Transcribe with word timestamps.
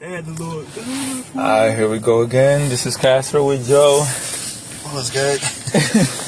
And 0.00 0.24
the 0.26 0.42
Lord. 0.42 0.66
Alright, 1.36 1.76
here 1.76 1.88
we 1.88 1.98
go 1.98 2.22
again. 2.22 2.68
This 2.68 2.86
is 2.86 2.96
Castro 2.96 3.46
with 3.46 3.66
Joe. 3.66 4.00
What's 4.92 5.10
good? 5.10 5.40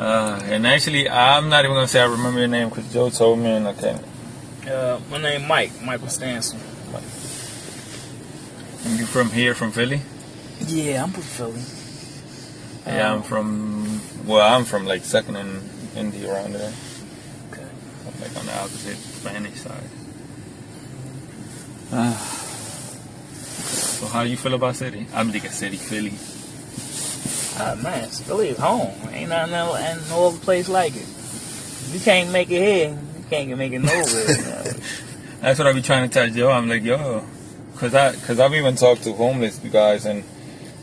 Uh, 0.00 0.40
and 0.44 0.66
actually, 0.66 1.10
I'm 1.10 1.50
not 1.50 1.66
even 1.66 1.76
gonna 1.76 1.86
say 1.86 2.00
I 2.00 2.06
remember 2.06 2.38
your 2.38 2.48
name 2.48 2.70
because 2.70 2.90
Joe 2.90 3.10
told 3.10 3.38
me, 3.38 3.50
and 3.50 3.68
I 3.68 3.74
can't. 3.74 4.02
Uh, 4.66 4.98
my 5.10 5.18
name 5.20 5.46
Mike. 5.46 5.72
Michael 5.82 6.08
Stanson. 6.08 6.58
You 8.96 9.04
from 9.04 9.28
here, 9.28 9.54
from 9.54 9.72
Philly? 9.72 10.00
Yeah, 10.60 11.02
I'm 11.02 11.10
from 11.10 11.22
Philly. 11.22 11.60
yeah, 12.86 13.10
Um, 13.12 13.18
I'm 13.18 13.22
from. 13.24 14.00
Well, 14.26 14.40
I'm 14.56 14.64
from 14.64 14.86
like 14.86 15.04
second 15.04 15.36
and 15.36 15.68
Indy 15.94 16.26
around 16.26 16.54
there, 16.54 16.72
Okay. 17.52 17.66
like 18.22 18.34
on 18.38 18.46
the 18.46 18.58
opposite 18.58 18.96
Spanish 18.96 19.60
side. 19.60 19.82
Uh, 21.92 22.16
so 24.00 24.06
how 24.06 24.22
do 24.22 24.30
you 24.30 24.36
feel 24.36 24.54
about 24.54 24.76
city? 24.76 25.06
I'm 25.12 25.30
thinking 25.30 25.50
city, 25.50 25.76
Philly. 25.76 26.12
Ah 27.58 27.74
man, 27.82 28.08
Philly 28.08 28.48
is 28.48 28.58
home. 28.58 28.92
Ain't 29.12 29.28
nothing 29.30 29.54
else, 29.54 29.78
and 29.78 30.08
no 30.08 30.28
other 30.28 30.38
place 30.38 30.68
like 30.68 30.94
it. 30.96 31.06
You 31.92 32.00
can't 32.00 32.30
make 32.30 32.50
it 32.50 32.62
here. 32.62 32.88
You 32.90 33.24
can't 33.28 33.58
make 33.58 33.72
it 33.72 33.80
nowhere. 33.80 34.74
That's 35.40 35.58
what 35.58 35.66
I 35.66 35.72
be 35.72 35.82
trying 35.82 36.08
to 36.08 36.12
tell 36.12 36.28
Joe. 36.28 36.50
I'm 36.50 36.68
like, 36.68 36.84
yo, 36.84 37.24
cause 37.76 37.94
I, 37.94 38.14
cause 38.14 38.38
I've 38.38 38.54
even 38.54 38.76
talked 38.76 39.02
to 39.04 39.12
homeless 39.12 39.58
guys 39.58 40.06
and, 40.06 40.22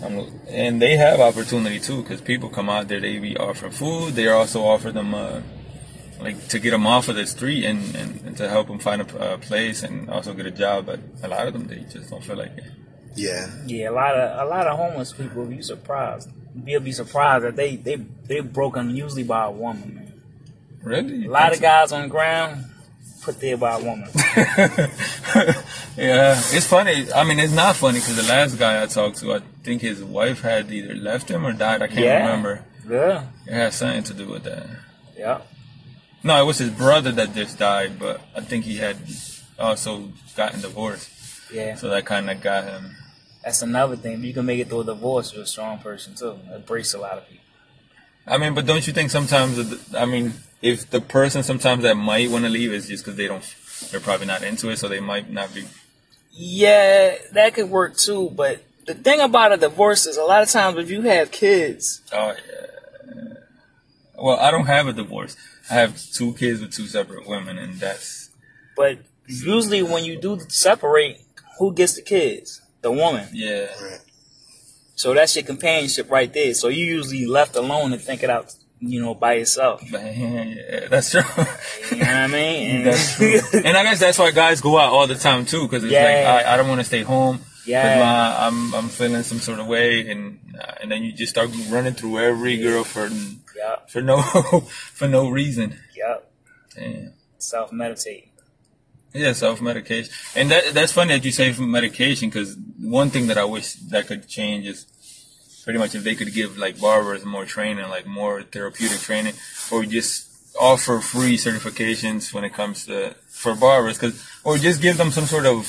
um, 0.04 0.30
and 0.50 0.82
they 0.82 0.98
have 0.98 1.20
opportunity 1.20 1.80
too. 1.80 2.04
Cause 2.04 2.22
people 2.22 2.50
come 2.50 2.70
out 2.70 2.88
there, 2.88 3.00
they 3.00 3.20
be 3.20 3.38
offering 3.38 3.72
food. 3.72 4.16
They 4.16 4.28
also 4.28 4.64
offer 4.64 4.92
them, 4.92 5.14
uh, 5.14 5.42
like 6.20 6.48
to 6.50 6.60
get 6.60 6.72
them 6.72 6.88
off 6.88 7.08
of 7.10 7.16
the 7.16 7.26
street 7.28 7.64
and, 7.66 7.96
and, 7.96 8.22
and 8.26 8.38
to 8.38 8.50
help 8.50 8.68
them 8.68 8.80
find 8.80 9.02
a, 9.02 9.34
a 9.34 9.38
place 9.38 9.84
and 9.84 10.10
also 10.10 10.34
get 10.34 10.46
a 10.46 10.52
job. 10.52 10.86
But 10.88 11.00
a 11.24 11.28
lot 11.28 11.48
of 11.48 11.54
them, 11.54 11.68
they 11.68 11.80
just 11.92 12.10
don't 12.10 12.24
feel 12.24 12.38
like 12.38 12.58
it. 12.58 12.64
Yeah. 13.16 13.48
yeah, 13.66 13.90
a 13.90 13.92
lot 13.92 14.16
of 14.16 14.48
a 14.48 14.50
lot 14.50 14.68
of 14.68 14.78
homeless 14.78 15.14
people. 15.14 15.52
You 15.52 15.64
surprised? 15.64 16.30
You'll 16.66 16.82
be 16.82 16.92
surprised 16.92 17.46
that 17.46 17.56
they 17.56 17.76
they 17.76 17.96
they 17.96 18.40
broken 18.42 18.90
usually 18.96 19.24
by 19.24 19.46
a 19.46 19.52
woman. 19.52 19.96
Man. 19.96 20.22
Really? 20.84 21.26
A 21.26 21.30
lot 21.30 21.54
of 21.54 21.62
guys 21.62 21.92
on 21.92 22.04
the 22.04 22.08
ground 22.08 22.66
put 23.24 23.40
there 23.42 23.58
by 23.58 23.74
a 23.80 23.84
woman. 23.84 24.10
yeah, 25.98 26.38
it's 26.52 26.66
funny. 26.68 27.12
I 27.14 27.24
mean, 27.24 27.40
it's 27.40 27.54
not 27.54 27.76
funny 27.76 28.00
because 28.00 28.16
the 28.16 28.24
last 28.32 28.58
guy 28.58 28.82
I 28.82 28.86
talked 28.86 29.18
to, 29.20 29.34
I 29.34 29.40
think 29.64 29.82
his 29.82 30.04
wife 30.04 30.42
had 30.42 30.72
either 30.72 30.96
left 30.96 31.30
him 31.30 31.46
or 31.46 31.54
died. 31.54 31.82
I 31.82 31.88
can't 31.88 32.00
Yeah. 32.00 32.20
remember. 32.26 32.64
Yeah, 32.90 33.26
It 33.46 33.54
has 33.54 33.76
something 33.76 34.04
to 34.04 34.14
do 34.14 34.28
with 34.28 34.44
that. 34.44 34.68
yeah. 35.18 35.42
No, 36.28 36.42
it 36.42 36.46
was 36.46 36.58
his 36.58 36.70
brother 36.72 37.12
that 37.14 37.34
just 37.34 37.58
died, 37.58 37.98
but 38.00 38.20
I 38.36 38.42
think 38.42 38.66
he 38.66 38.76
had 38.78 38.98
also 39.58 40.10
gotten 40.36 40.60
divorced. 40.62 41.10
Yeah, 41.54 41.76
So 41.76 41.88
that 41.90 42.06
kind 42.06 42.30
of 42.30 42.42
got 42.42 42.66
him. 42.66 42.96
that's 43.44 43.62
another 43.62 43.96
thing. 43.96 44.22
You 44.24 44.34
can 44.34 44.46
make 44.46 44.60
it 44.60 44.68
through 44.68 44.82
a 44.82 44.84
divorce. 44.84 45.34
You're 45.34 45.44
a 45.44 45.48
strong 45.48 45.80
person 45.80 46.14
too. 46.16 46.38
It 46.52 46.66
breaks 46.66 46.94
a 46.94 46.98
lot 47.00 47.18
of 47.18 47.24
people. 47.30 47.46
I 48.28 48.38
mean, 48.38 48.54
but 48.54 48.66
don't 48.66 48.86
you 48.86 48.92
think 48.92 49.10
sometimes, 49.10 49.94
I 49.96 50.06
mean, 50.06 50.34
if 50.62 50.90
the 50.90 51.00
person 51.00 51.44
sometimes 51.44 51.84
that 51.84 51.96
might 51.96 52.30
want 52.30 52.44
to 52.44 52.50
leave 52.50 52.74
is 52.74 52.90
just 52.90 53.06
because 53.06 53.16
they 53.16 53.28
don't, 53.28 53.46
they're 53.90 54.02
probably 54.02 54.28
not 54.28 54.44
into 54.44 54.70
it, 54.70 54.78
so 54.80 54.90
they 54.90 55.00
might 55.00 55.32
not 55.32 55.54
be. 55.56 55.64
Yeah, 56.34 57.16
that 57.32 57.54
could 57.54 57.70
work 57.70 57.96
too. 57.96 58.30
But 58.36 58.62
the 58.86 58.94
thing 58.96 59.22
about 59.22 59.54
a 59.54 59.58
divorce 59.58 60.06
is 60.06 60.18
a 60.18 60.24
lot 60.24 60.44
of 60.44 60.50
times 60.50 60.78
if 60.78 60.92
you 60.92 61.02
have 61.04 61.32
kids, 61.32 62.02
Oh, 62.12 62.34
yeah. 62.36 63.34
Well, 64.20 64.38
I 64.40 64.52
don't 64.52 64.66
have 64.66 64.88
a 64.88 64.94
divorce. 64.94 65.38
I 65.70 65.74
have 65.76 66.00
two 66.14 66.34
kids 66.34 66.62
with 66.62 66.72
two 66.72 66.88
separate 66.88 67.28
women, 67.28 67.58
and 67.58 67.74
that's 67.76 68.30
but 68.76 69.00
usually 69.28 69.82
when 69.84 70.04
you 70.06 70.20
do 70.20 70.40
separate, 70.50 71.20
who 71.60 71.74
gets 71.74 71.96
the 71.96 72.02
kids? 72.02 72.62
The 72.82 72.92
woman. 72.92 73.28
yeah. 73.34 73.66
Right. 73.82 74.00
So 74.96 75.14
that's 75.14 75.36
your 75.36 75.44
companionship 75.46 76.10
right 76.10 76.32
there. 76.34 76.54
So 76.54 76.70
you 76.70 76.86
usually 76.86 77.26
left 77.26 77.56
alone 77.56 77.92
to 77.92 77.98
think 77.98 78.24
it 78.24 78.30
out, 78.30 78.54
you 78.80 79.00
know, 79.02 79.14
by 79.14 79.34
yourself. 79.34 79.84
But, 79.92 80.02
yeah, 80.18 80.88
that's 80.90 81.12
true. 81.12 81.22
You 81.92 81.98
know 81.98 82.06
what 82.06 82.16
I 82.16 82.28
mean? 82.28 82.76
And- 82.78 82.86
That's 82.94 83.16
true. 83.16 83.40
and 83.66 83.78
I 83.78 83.84
guess 83.84 84.00
that's 84.00 84.18
why 84.18 84.32
guys 84.32 84.62
go 84.62 84.78
out 84.78 84.92
all 84.94 85.06
the 85.08 85.16
time 85.16 85.46
too, 85.46 85.64
because 85.68 85.84
it's 85.84 85.94
Yeah. 85.94 86.04
like 86.04 86.46
I, 86.46 86.54
I 86.54 86.58
don't 86.58 86.68
want 86.68 86.82
to 86.82 86.86
stay 86.86 87.02
home. 87.04 87.42
Yeah. 87.68 88.00
my, 88.00 88.48
I'm 88.48 88.74
I'm 88.76 88.90
feeling 88.90 89.24
some 89.24 89.40
sort 89.40 89.60
of 89.60 89.68
way, 89.68 90.10
and 90.10 90.40
uh, 90.60 90.74
and 90.82 90.92
then 90.92 91.04
you 91.04 91.12
just 91.12 91.32
start 91.32 91.50
running 91.70 91.94
through 91.94 92.20
every 92.20 92.58
girl 92.58 92.84
for 92.84 93.08
Yeah. 93.56 93.76
for 93.88 94.02
no 94.02 94.22
for 94.98 95.08
no 95.08 95.30
reason. 95.30 95.78
Yeah. 95.96 96.18
Damn. 96.76 97.14
Self 97.38 97.72
meditate. 97.72 98.30
Yeah, 99.14 99.34
self 99.34 99.62
medication, 99.62 100.12
and 100.36 100.52
that 100.52 100.74
that's 100.74 100.92
funny 100.92 101.14
that 101.14 101.26
you 101.26 101.32
say 101.32 101.52
medication 101.60 102.30
because 102.30 102.56
one 102.80 103.10
thing 103.10 103.28
that 103.28 103.38
I 103.38 103.46
wish 103.46 103.74
that 103.92 104.06
could 104.08 104.28
change 104.28 104.68
is 104.68 104.86
pretty 105.64 105.80
much 105.80 105.96
if 105.96 106.04
they 106.04 106.14
could 106.16 106.34
give 106.34 106.58
like 106.58 106.80
barbers 106.80 107.26
more 107.26 107.46
training, 107.46 107.88
like 107.90 108.06
more 108.06 108.44
therapeutic 108.44 109.00
training, 109.00 109.34
or 109.72 109.86
just 109.86 110.28
offer 110.60 111.00
free 111.00 111.38
certifications 111.38 112.34
when 112.34 112.44
it 112.44 112.54
comes 112.54 112.86
to 112.86 113.16
for 113.38 113.56
barbers, 113.56 113.98
because 113.98 114.16
or 114.44 114.58
just 114.58 114.82
give 114.82 114.98
them 114.98 115.12
some 115.12 115.26
sort 115.26 115.46
of 115.46 115.66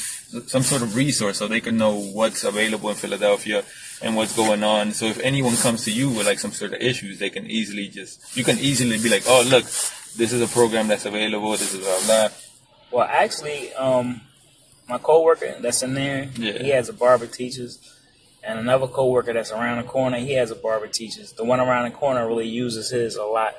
some 0.46 0.62
sort 0.62 0.82
of 0.82 0.94
resource 0.96 1.38
so 1.38 1.46
they 1.48 1.60
can 1.60 1.76
know 1.76 1.94
what's 2.18 2.44
available 2.44 2.90
in 2.90 2.96
Philadelphia 2.96 3.64
and 4.02 4.14
what's 4.16 4.34
going 4.36 4.62
on. 4.62 4.92
So 4.92 5.06
if 5.06 5.18
anyone 5.20 5.56
comes 5.56 5.84
to 5.84 5.90
you 5.90 6.08
with 6.10 6.26
like 6.26 6.38
some 6.38 6.52
sort 6.52 6.72
of 6.72 6.80
issues, 6.80 7.18
they 7.18 7.30
can 7.30 7.46
easily 7.46 7.88
just 7.88 8.36
you 8.36 8.44
can 8.44 8.58
easily 8.58 8.98
be 8.98 9.08
like, 9.08 9.24
oh 9.26 9.42
look, 9.48 9.64
this 10.16 10.32
is 10.32 10.40
a 10.40 10.46
program 10.52 10.88
that's 10.88 11.04
available. 11.06 11.52
This 11.52 11.74
is 11.74 11.80
blah 11.80 12.00
blah. 12.06 12.28
Well, 12.90 13.08
actually, 13.10 13.72
um, 13.74 14.22
my 14.88 14.98
coworker 14.98 15.56
that's 15.60 15.82
in 15.82 15.92
there, 15.94 16.28
Yeah. 16.36 16.52
he 16.62 16.70
has 16.70 16.88
a 16.88 16.94
barber 16.94 17.26
teachers, 17.26 17.78
and 18.42 18.58
another 18.58 18.86
coworker 18.86 19.34
that's 19.34 19.52
around 19.52 19.78
the 19.78 19.88
corner, 19.88 20.18
he 20.18 20.32
has 20.34 20.50
a 20.50 20.54
barber 20.56 20.86
teachers. 20.86 21.32
The 21.32 21.44
one 21.44 21.60
around 21.60 21.84
the 21.90 21.96
corner 21.96 22.26
really 22.26 22.48
uses 22.48 22.88
his 22.90 23.16
a 23.16 23.24
lot. 23.24 23.54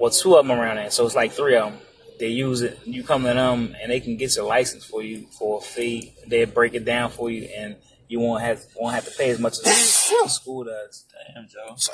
Well, 0.00 0.10
two 0.10 0.36
of 0.36 0.46
them 0.46 0.58
around 0.58 0.76
there, 0.76 0.90
so 0.90 1.06
it's 1.06 1.14
like 1.14 1.32
three 1.32 1.56
of 1.56 1.72
them. 1.72 1.80
They 2.18 2.28
use 2.28 2.62
it. 2.62 2.78
You 2.84 3.04
come 3.04 3.22
to 3.22 3.34
them, 3.34 3.76
and 3.80 3.90
they 3.90 4.00
can 4.00 4.16
get 4.16 4.34
your 4.36 4.46
license 4.46 4.84
for 4.84 5.02
you 5.02 5.26
for 5.38 5.58
a 5.58 5.60
fee. 5.60 6.14
They 6.26 6.44
break 6.44 6.74
it 6.74 6.84
down 6.84 7.10
for 7.10 7.30
you, 7.30 7.48
and 7.56 7.76
you 8.08 8.20
won't 8.20 8.42
have 8.42 8.60
won't 8.76 8.94
have 8.94 9.04
to 9.04 9.16
pay 9.16 9.30
as 9.30 9.38
much 9.38 9.52
as 9.52 9.62
the 9.62 10.28
school 10.28 10.64
does. 10.64 11.04
Damn, 11.34 11.48
Joe. 11.48 11.76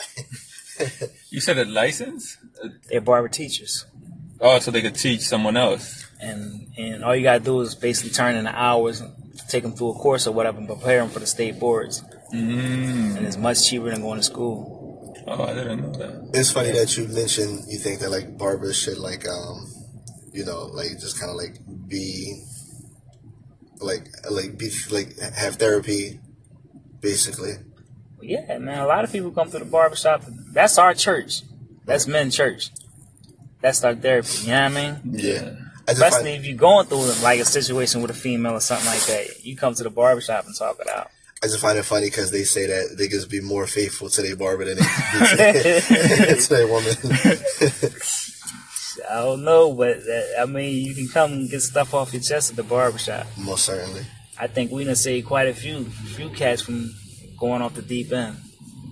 You 1.30 1.40
said 1.40 1.58
a 1.58 1.64
license? 1.64 2.36
They're 2.88 3.00
barber 3.00 3.28
teachers. 3.28 3.86
Oh, 4.40 4.58
so 4.58 4.70
they 4.70 4.82
could 4.82 4.94
teach 4.94 5.20
someone 5.22 5.56
else. 5.56 6.06
and 6.20 6.68
and 6.76 7.04
all 7.04 7.14
you 7.14 7.22
gotta 7.22 7.42
do 7.44 7.60
is 7.60 7.74
basically 7.74 8.10
turn 8.10 8.36
in 8.36 8.44
the 8.44 8.54
hours, 8.54 9.02
take 9.48 9.62
them 9.62 9.72
through 9.72 9.90
a 9.90 9.94
course 9.94 10.26
or 10.26 10.32
whatever, 10.32 10.58
and 10.58 10.66
prepare 10.66 11.00
them 11.00 11.10
for 11.10 11.18
the 11.20 11.26
state 11.26 11.58
boards. 11.58 12.02
Mm. 12.32 13.16
And 13.16 13.26
it's 13.26 13.36
much 13.36 13.68
cheaper 13.68 13.90
than 13.90 14.02
going 14.02 14.18
to 14.18 14.22
school. 14.22 15.14
Oh, 15.26 15.42
I 15.44 15.54
didn't 15.54 15.80
know 15.80 15.92
that. 15.92 16.30
It's 16.34 16.50
funny 16.50 16.72
that 16.72 16.96
you 16.96 17.08
mentioned 17.08 17.64
you 17.68 17.78
think 17.78 18.00
that 18.00 18.10
like 18.10 18.36
barbers 18.36 18.76
should 18.76 18.98
like 18.98 19.26
um 19.28 19.66
you 20.34 20.44
know 20.44 20.66
like 20.66 20.90
just 20.98 21.18
kind 21.18 21.30
of 21.30 21.36
like 21.36 21.56
be 21.88 22.42
like 23.80 24.08
like 24.30 24.58
be 24.58 24.70
like 24.90 25.18
have 25.18 25.56
therapy 25.56 26.20
basically. 27.00 27.52
Yeah, 28.20 28.58
man, 28.58 28.78
a 28.78 28.86
lot 28.86 29.04
of 29.04 29.12
people 29.12 29.30
come 29.30 29.50
to 29.50 29.58
the 29.58 29.64
barbershop. 29.64 30.24
That's 30.52 30.78
our 30.78 30.94
church. 30.94 31.42
That's 31.84 32.06
men's 32.06 32.34
church. 32.34 32.70
That's 33.60 33.84
our 33.84 33.94
therapy. 33.94 34.46
You 34.46 34.52
know 34.52 34.62
what 34.62 34.72
I 34.72 34.92
mean? 34.92 35.00
Yeah. 35.04 35.54
I 35.86 35.92
Especially 35.92 36.30
find, 36.32 36.40
if 36.40 36.46
you're 36.46 36.56
going 36.56 36.86
through 36.86 37.12
like 37.22 37.40
a 37.40 37.44
situation 37.44 38.00
with 38.00 38.10
a 38.10 38.14
female 38.14 38.54
or 38.54 38.60
something 38.60 38.86
like 38.86 39.04
that. 39.06 39.44
You 39.44 39.56
come 39.56 39.74
to 39.74 39.82
the 39.82 39.90
barbershop 39.90 40.46
and 40.46 40.56
talk 40.56 40.78
it 40.80 40.88
out. 40.88 41.10
I 41.42 41.46
just 41.46 41.60
find 41.60 41.78
it 41.78 41.82
funny 41.84 42.06
because 42.06 42.30
they 42.30 42.44
say 42.44 42.66
that 42.66 42.96
niggas 42.98 43.28
be 43.28 43.42
more 43.42 43.66
faithful 43.66 44.08
to 44.08 44.22
their 44.22 44.36
barber 44.36 44.64
than 44.64 44.78
they 44.78 44.82
to, 44.82 46.36
to 46.40 46.48
their 46.48 46.66
woman. 46.66 46.94
I 49.10 49.16
don't 49.22 49.44
know, 49.44 49.72
but 49.72 49.98
that, 50.04 50.36
I 50.40 50.44
mean, 50.46 50.84
you 50.86 50.94
can 50.94 51.08
come 51.08 51.32
and 51.32 51.50
get 51.50 51.60
stuff 51.60 51.94
off 51.94 52.12
your 52.12 52.22
chest 52.22 52.50
at 52.50 52.56
the 52.56 52.62
barbershop. 52.62 53.26
Most 53.38 53.64
certainly. 53.64 54.02
I 54.38 54.46
think 54.46 54.70
we 54.72 54.84
done 54.84 54.96
saved 54.96 55.26
quite 55.26 55.48
a 55.48 55.54
few 55.54 55.84
few 55.84 56.28
cats 56.30 56.62
from 56.62 56.92
going 57.38 57.62
off 57.62 57.74
the 57.74 57.82
deep 57.82 58.12
end. 58.12 58.36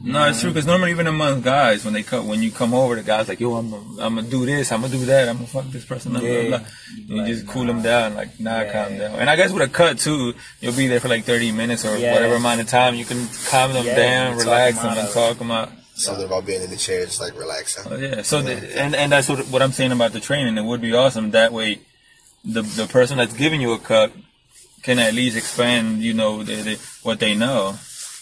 No, 0.04 0.28
it's 0.28 0.40
true 0.40 0.50
because 0.50 0.66
normally 0.66 0.90
even 0.90 1.06
among 1.06 1.42
guys, 1.42 1.84
when 1.84 1.94
they 1.94 2.02
come, 2.02 2.26
when 2.26 2.42
you 2.42 2.50
come 2.50 2.74
over, 2.74 2.96
the 2.96 3.04
guys 3.04 3.28
like, 3.28 3.38
yo, 3.38 3.54
I'm 3.54 3.70
gonna, 3.70 3.84
I'm 4.04 4.14
gonna 4.16 4.28
do 4.28 4.44
this, 4.44 4.72
I'm 4.72 4.80
gonna 4.80 4.92
do 4.92 5.04
that, 5.06 5.28
I'm 5.28 5.36
gonna 5.36 5.46
fuck 5.46 5.66
this 5.66 5.84
person, 5.84 6.10
blah, 6.12 6.20
blah, 6.20 6.28
Yeah. 6.28 6.48
blah. 6.48 6.60
You 7.06 7.16
Like, 7.18 7.26
just 7.28 7.46
cool 7.46 7.66
them 7.66 7.82
down, 7.82 8.16
like, 8.16 8.40
nah, 8.40 8.62
Yeah. 8.62 8.72
calm 8.72 8.98
down. 8.98 9.14
And 9.20 9.30
I 9.30 9.36
guess 9.36 9.52
with 9.52 9.62
a 9.62 9.68
cut 9.72 9.98
too, 10.00 10.34
you'll 10.60 10.72
be 10.72 10.88
there 10.88 10.98
for 10.98 11.06
like 11.08 11.24
30 11.24 11.52
minutes 11.52 11.84
or 11.84 11.96
Yeah. 11.96 12.14
whatever 12.14 12.34
amount 12.34 12.60
of 12.60 12.68
time. 12.68 12.96
You 12.96 13.04
can 13.04 13.28
calm 13.46 13.72
them 13.74 13.86
Yeah, 13.86 13.94
down, 13.94 14.38
relax 14.38 14.78
them 14.80 14.94
them, 14.96 15.04
and 15.04 15.14
talk 15.14 15.38
them 15.38 15.52
out. 15.52 15.70
Something 16.04 16.24
about 16.26 16.44
being 16.46 16.62
in 16.62 16.70
the 16.70 16.76
chair, 16.76 17.04
just 17.04 17.20
like 17.20 17.36
relaxing. 17.38 17.84
Oh, 17.92 17.96
yeah. 17.96 18.22
So 18.22 18.42
the, 18.42 18.54
and 18.80 18.94
and 18.94 19.12
that's 19.12 19.28
what 19.28 19.40
what 19.48 19.62
I'm 19.62 19.72
saying 19.72 19.92
about 19.92 20.12
the 20.12 20.20
training. 20.20 20.56
It 20.58 20.64
would 20.64 20.80
be 20.80 20.92
awesome 20.94 21.30
that 21.32 21.52
way. 21.52 21.80
The 22.44 22.62
the 22.62 22.86
person 22.86 23.18
that's 23.18 23.34
giving 23.34 23.60
you 23.60 23.72
a 23.72 23.78
cut 23.78 24.12
can 24.82 24.98
at 24.98 25.14
least 25.14 25.36
expand, 25.36 26.02
you 26.02 26.12
know, 26.12 26.42
the, 26.42 26.56
the, 26.56 26.74
what 27.04 27.20
they 27.20 27.34
know, 27.36 27.76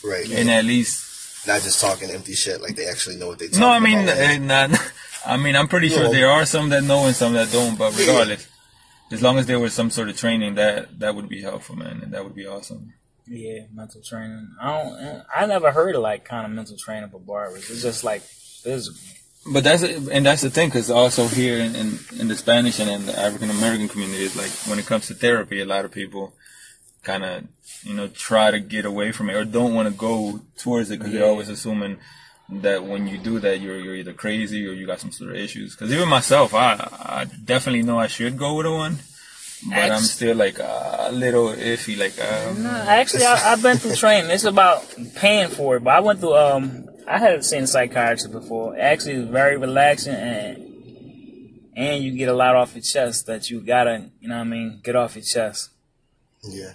Right. 0.05 0.31
and 0.31 0.51
at 0.51 0.65
least 0.67 1.47
Not 1.47 1.63
just 1.63 1.81
talking 1.81 2.11
empty 2.11 2.35
shit, 2.35 2.61
like 2.61 2.77
they 2.77 2.87
actually 2.87 3.17
know 3.17 3.29
what 3.29 3.39
they 3.39 3.47
talking 3.47 3.63
about. 3.63 3.69
no. 3.71 3.73
I 3.77 3.81
mean, 3.81 3.99
about. 4.05 4.19
eh, 4.19 4.37
not. 4.39 4.93
I 5.25 5.37
mean, 5.39 5.57
I'm 5.57 5.69
pretty 5.69 5.89
sure 5.89 6.05
Yeah. 6.05 6.11
there 6.11 6.31
are 6.31 6.45
some 6.45 6.69
that 6.69 6.85
know 6.85 7.07
and 7.07 7.17
some 7.17 7.33
that 7.33 7.51
don't. 7.51 7.79
But 7.79 7.97
regardless, 7.99 8.47
as 9.11 9.23
long 9.23 9.39
as 9.39 9.47
there 9.47 9.59
was 9.59 9.73
some 9.73 9.89
sort 9.91 10.11
of 10.11 10.17
training, 10.19 10.55
that 10.57 10.99
that 11.01 11.15
would 11.15 11.29
be 11.31 11.41
helpful, 11.41 11.77
man, 11.77 12.01
and 12.03 12.13
that 12.13 12.25
would 12.25 12.35
be 12.35 12.47
awesome. 12.47 12.93
Yeah, 13.33 13.61
mental 13.73 14.03
training. 14.03 14.49
I 14.61 14.67
don't. 14.83 15.23
I 15.35 15.47
never 15.47 15.71
heard 15.71 15.95
of 15.95 16.03
like 16.03 16.25
kind 16.25 16.45
of 16.45 16.51
mental 16.51 16.77
training 16.77 17.11
for 17.11 17.21
barbers. 17.21 17.71
It's 17.71 17.81
just 17.83 18.03
like 18.03 18.23
physical. 18.23 18.99
But 19.53 19.63
that's 19.65 19.83
and 19.85 20.27
that's 20.27 20.43
the 20.43 20.51
thing, 20.51 20.69
because 20.69 20.91
also 20.91 21.29
here 21.29 21.59
in, 21.59 21.77
in, 21.77 21.99
in 22.19 22.29
the 22.29 22.37
Spanish 22.37 22.81
and 22.81 22.91
in 22.91 23.07
the 23.07 23.17
African 23.19 23.49
American 23.51 23.89
communities, 23.89 24.35
like 24.37 24.51
when 24.69 24.81
it 24.81 24.87
comes 24.87 25.07
to 25.07 25.15
therapy, 25.15 25.61
a 25.61 25.65
lot 25.65 25.85
of 25.85 25.93
people 25.93 26.35
kind 27.05 27.25
of 27.25 27.45
you 27.85 27.95
know 27.95 28.09
try 28.09 28.51
to 28.51 28.59
get 28.59 28.85
away 28.85 29.13
from 29.13 29.31
it 29.31 29.35
or 29.37 29.45
don't 29.45 29.75
want 29.75 29.89
to 29.89 29.95
go 29.95 30.41
towards 30.59 30.91
it 30.91 30.99
because 30.99 31.13
Yeah. 31.15 31.21
they're 31.21 31.29
always 31.31 31.49
assuming 31.49 31.99
that 32.51 32.85
when 32.85 33.07
you 33.07 33.17
do 33.17 33.39
that, 33.39 33.61
you're 33.61 33.79
you're 33.79 33.95
either 33.95 34.13
crazy 34.13 34.67
or 34.67 34.73
you 34.73 34.87
got 34.87 34.99
some 35.01 35.13
sort 35.13 35.31
of 35.31 35.37
issues. 35.37 35.77
Because 35.77 35.93
even 35.93 36.09
myself, 36.09 36.53
I 36.53 36.73
I 37.01 37.27
definitely 37.45 37.83
know 37.83 37.99
I 38.01 38.09
should 38.09 38.37
go 38.37 38.55
with 38.57 38.67
a 38.67 38.73
one, 38.73 38.99
but 39.69 39.93
I'm 39.93 40.01
still 40.01 40.37
like 40.37 40.59
a 40.59 41.11
little 41.13 41.49
iffy. 41.49 41.99
Like 41.99 42.19
um, 42.21 42.63
No, 42.63 42.71
actually, 42.71 43.25
I, 43.25 43.53
I've 43.53 43.63
been 43.63 43.77
through 43.77 43.97
training. 43.97 44.31
It's 44.31 44.45
about 44.45 44.95
paying 45.17 45.49
for 45.49 45.77
it. 45.77 45.85
But 45.85 45.95
I 45.97 46.01
went 46.01 46.21
through. 46.21 46.37
Um, 46.37 46.89
I 47.07 47.19
had 47.19 47.45
seen 47.45 47.65
a 47.65 47.67
psychiatrist 47.67 48.33
before. 48.33 48.79
Actually, 48.79 49.15
it's 49.15 49.31
very 49.31 49.57
relaxing 49.57 50.15
and 50.15 50.71
and 51.77 52.05
you 52.05 52.13
get 52.13 52.29
a 52.29 52.35
lot 52.35 52.57
off 52.57 52.75
your 52.75 52.83
chest 52.83 53.27
that 53.27 53.49
you 53.49 53.61
gotta, 53.61 54.11
you 54.21 54.29
know 54.29 54.37
what 54.37 54.43
I 54.43 54.45
mean, 54.45 54.81
get 54.83 54.97
off 54.97 55.17
your 55.17 55.25
chest. 55.25 55.71
Yeah. 56.43 56.73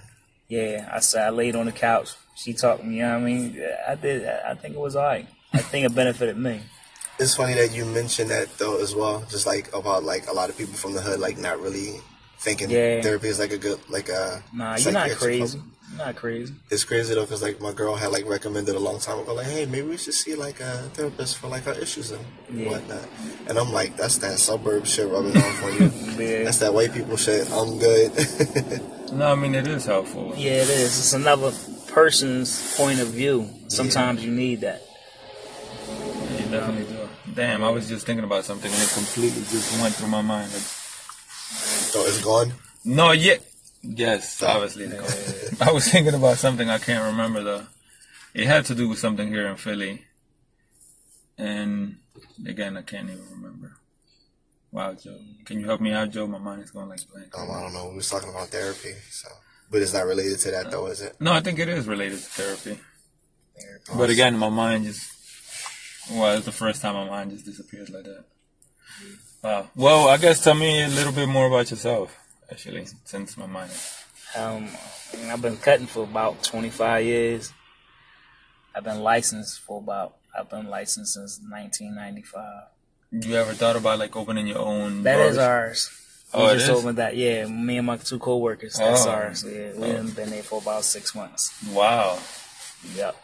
Yeah, 0.48 0.90
I 0.92 1.00
said 1.00 1.28
I 1.28 1.30
laid 1.30 1.56
on 1.56 1.66
the 1.66 1.72
couch. 1.72 2.10
She 2.36 2.54
talked 2.54 2.82
to 2.82 2.86
me. 2.88 2.98
You 2.98 3.04
know 3.04 3.14
what 3.14 3.22
I 3.22 3.26
mean? 3.26 3.64
I 3.88 3.96
did. 3.96 4.28
I 4.28 4.56
think 4.56 4.76
it 4.76 4.80
was 4.80 4.96
alright. 4.96 5.28
I 5.54 5.60
think 5.60 5.86
it 5.86 5.96
benefited 5.96 6.38
me. 6.38 6.62
It's 7.18 7.36
funny 7.36 7.54
that 7.54 7.72
you 7.74 7.86
mentioned 7.86 8.30
that 8.30 8.58
though 8.58 8.82
as 8.82 8.94
well. 8.94 9.24
Just 9.30 9.48
like 9.48 9.74
about 9.74 10.04
like 10.04 10.28
a 10.28 10.34
lot 10.34 10.50
of 10.50 10.58
people 10.58 10.74
from 10.74 10.94
the 10.94 11.02
hood 11.02 11.20
like 11.20 11.38
not 11.38 11.60
really 11.60 12.02
thinking 12.40 12.70
Yeah. 12.70 13.02
therapy 13.02 13.28
is 13.28 13.40
like 13.40 13.52
a 13.52 13.58
good 13.58 13.80
like 13.90 14.10
uh, 14.10 14.14
a 14.14 14.44
Nah, 14.56 14.76
you're 14.78 14.92
not 14.94 15.10
crazy. 15.12 15.60
You're 15.90 16.06
not 16.08 16.16
crazy. 16.16 16.54
It's 16.72 16.84
crazy 16.84 17.14
though 17.14 17.22
because 17.24 17.42
like 17.44 17.62
my 17.62 17.72
girl 17.72 17.96
had 17.96 18.12
like 18.12 18.26
recommended 18.28 18.76
a 18.76 18.80
long 18.80 19.00
time 19.00 19.20
ago 19.20 19.34
like 19.36 19.46
hey 19.48 19.66
maybe 19.66 19.88
we 19.88 19.98
should 19.98 20.14
see 20.16 20.36
like 20.36 20.60
a 20.60 20.90
therapist 20.94 21.38
for 21.38 21.48
like 21.48 21.68
our 21.68 21.76
issues 21.80 22.12
and 22.12 22.26
Yeah. 22.52 22.70
whatnot. 22.70 23.08
And 23.48 23.58
I'm 23.58 23.72
like 23.72 23.96
that's 23.98 24.18
that 24.20 24.38
suburb 24.40 24.86
shit 24.86 25.08
rubbing 25.08 25.38
off 25.38 25.64
on 25.64 25.74
you. 25.80 25.92
Yeah. 26.26 26.44
That's 26.44 26.60
that 26.60 26.74
white 26.74 26.94
people 26.94 27.18
shit. 27.18 27.50
I'm 27.52 27.78
good. 27.78 28.12
no, 29.14 29.32
I 29.32 29.36
mean 29.36 29.54
it 29.56 29.68
is 29.68 29.86
helpful. 29.86 30.34
Yeah, 30.36 30.64
it 30.64 30.70
is. 30.70 30.98
It's 31.00 31.14
another 31.14 31.52
person's 31.88 32.76
point 32.76 33.00
of 33.00 33.08
view. 33.10 33.50
Sometimes 33.68 34.24
you 34.26 34.32
need 34.32 34.62
that. 34.62 34.82
You 35.88 36.46
definitely 36.52 36.86
do. 36.94 37.08
Damn, 37.34 37.64
I 37.64 37.70
was 37.70 37.88
just 37.88 38.06
thinking 38.06 38.24
about 38.24 38.44
something 38.46 38.72
and 38.72 38.82
it 38.82 38.90
completely 38.90 39.42
just 39.52 39.80
went 39.82 39.94
through 39.96 40.08
my 40.10 40.22
mind. 40.22 40.52
Like, 40.54 40.62
so 41.96 42.06
it's 42.06 42.22
gone. 42.22 42.54
No, 42.84 43.12
yeah. 43.12 43.36
Yes, 43.82 44.44
obviously. 44.44 44.88
I 45.62 45.72
was 45.72 45.88
thinking 45.88 46.14
about 46.14 46.38
something 46.38 46.70
I 46.70 46.78
can't 46.78 47.06
remember 47.06 47.42
though. 47.42 47.68
It 48.34 48.48
had 48.48 48.66
to 48.66 48.76
do 48.76 48.90
with 48.90 49.00
something 49.00 49.30
here 49.30 49.48
in 49.48 49.56
Philly. 49.56 50.02
And 51.38 51.98
again, 52.46 52.76
I 52.76 52.82
can't 52.82 53.10
even 53.10 53.26
remember. 53.32 53.78
Wow, 54.72 54.94
Joe. 54.94 55.18
Can 55.46 55.62
you 55.62 55.68
help 55.68 55.80
me 55.80 55.94
out, 55.94 56.12
Joe? 56.12 56.28
My 56.28 56.38
mind 56.38 56.64
is 56.64 56.72
going 56.72 56.90
like 56.90 57.00
blank. 57.14 57.38
Um, 57.38 57.50
I 57.50 57.62
don't 57.62 57.74
know. 57.74 57.90
We 57.90 57.96
was 57.96 58.10
talking 58.10 58.30
about 58.30 58.50
therapy, 58.50 58.94
so 59.10 59.30
but 59.72 59.82
it's 59.82 59.94
not 59.94 60.06
related 60.06 60.40
to 60.40 60.52
that 60.52 60.72
though, 60.72 60.88
is 60.88 61.02
it? 61.02 61.16
No, 61.22 61.32
I 61.32 61.40
think 61.40 61.60
it 61.60 61.70
is 61.70 61.88
related 61.88 62.20
to 62.20 62.26
therapy. 62.26 62.82
But 63.96 64.10
again, 64.10 64.38
my 64.38 64.50
mind 64.50 64.84
just, 64.84 65.10
well, 66.12 66.36
it's 66.36 66.46
the 66.46 66.52
first 66.52 66.82
time 66.82 66.96
my 66.96 67.08
mind 67.08 67.32
just 67.32 67.46
disappeared 67.46 67.90
like 67.90 68.04
that. 68.04 68.26
Wow. 69.46 69.68
Well, 69.76 70.08
I 70.10 70.18
guess 70.18 70.44
tell 70.44 70.56
me 70.56 70.82
a 70.84 70.88
little 70.88 71.12
bit 71.14 71.30
more 71.30 71.46
about 71.46 71.70
yourself, 71.70 72.18
actually, 72.52 72.88
since 73.04 73.38
my 73.38 73.46
mind. 73.46 73.70
Um, 74.36 74.68
I've 75.30 75.40
been 75.40 75.58
cutting 75.58 75.86
for 75.86 76.04
about 76.04 76.42
25 76.42 77.06
years. 77.06 77.54
I've 78.74 78.84
been 78.84 79.02
licensed 79.02 79.60
for 79.62 79.78
about, 79.78 80.16
I've 80.36 80.50
been 80.50 80.68
licensed 80.68 81.14
since 81.14 81.40
1995. 81.48 82.64
You 83.12 83.36
ever 83.36 83.54
thought 83.54 83.76
about 83.76 84.00
like 84.00 84.16
opening 84.16 84.48
your 84.48 84.58
own? 84.58 85.04
That 85.04 85.20
is 85.20 85.38
barbershop? 85.38 85.50
ours. 85.52 85.90
We 86.34 86.40
Oh, 86.42 86.48
it 86.48 86.54
just 86.56 86.70
is? 86.72 86.80
opened 86.80 86.98
that. 86.98 87.16
Yeah, 87.16 87.46
me 87.46 87.78
and 87.78 87.86
my 87.86 87.98
two 87.98 88.18
coworkers. 88.18 88.74
That's 88.80 89.06
Oh. 89.06 89.12
ours. 89.12 89.44
Yeah, 89.48 89.74
we 89.76 89.90
haven't 89.90 90.16
been 90.16 90.32
there 90.32 90.42
for 90.42 90.60
about 90.60 90.84
six 90.86 91.14
months. 91.14 91.54
Wow. 91.72 92.18
Yep, 92.96 93.16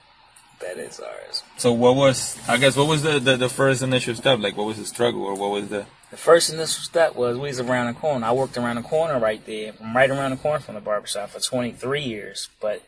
that 0.60 0.78
is 0.78 1.00
ours. 1.00 1.42
So 1.58 1.72
what 1.74 1.96
was, 1.96 2.38
I 2.48 2.58
guess, 2.58 2.76
what 2.78 2.88
was 2.88 3.02
the, 3.02 3.20
the, 3.20 3.38
the 3.38 3.50
first 3.50 3.82
initial 3.82 4.14
step? 4.14 4.38
Like, 4.38 4.56
what 4.56 4.68
was 4.68 4.78
the 4.78 4.86
struggle 4.86 5.24
or 5.24 5.34
what 5.34 5.50
was 5.50 5.68
the, 5.70 5.88
The 6.12 6.18
first 6.18 6.50
initial 6.50 6.84
step 6.84 7.16
was 7.16 7.38
we 7.38 7.48
was 7.48 7.62
around 7.62 7.94
the 7.94 8.00
corner. 8.00 8.26
I 8.26 8.34
worked 8.34 8.58
around 8.58 8.76
the 8.76 8.82
corner 8.82 9.18
right 9.18 9.44
there, 9.46 9.72
from 9.72 9.96
right 9.96 10.10
around 10.10 10.32
the 10.32 10.38
corner 10.38 10.60
from 10.60 10.76
the 10.76 10.82
barbershop 10.82 11.30
for 11.30 11.40
23 11.40 12.02
years. 12.02 12.50
But 12.60 12.84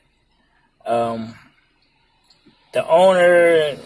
um, 0.86 1.36
the 2.74 2.86
owner, 2.86 3.78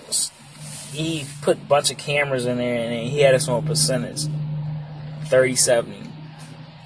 he 0.92 1.25
put 1.44 1.57
a 1.57 1.62
bunch 1.62 1.92
of 1.92 2.00
cameras 2.00 2.48
in 2.48 2.57
there 2.57 2.89
and 2.89 3.10
he 3.10 3.19
had 3.19 3.36
us 3.36 3.48
on 3.48 3.63
a 3.63 3.68
percentage 3.68 4.24
30 5.25 5.56
70. 5.56 6.10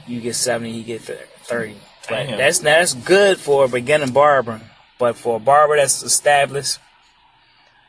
You 0.07 0.19
get 0.19 0.35
70, 0.35 0.73
he 0.73 0.83
get 0.83 1.01
30. 1.03 1.75
But 2.09 2.25
Damn. 2.25 2.37
that's 2.37 2.59
that's 2.59 2.93
good 2.93 3.37
for 3.37 3.63
a 3.63 3.67
beginning 3.69 4.11
barber. 4.11 4.59
But 4.99 5.15
for 5.15 5.37
a 5.37 5.39
barber 5.39 5.77
that's 5.77 6.03
established, 6.03 6.79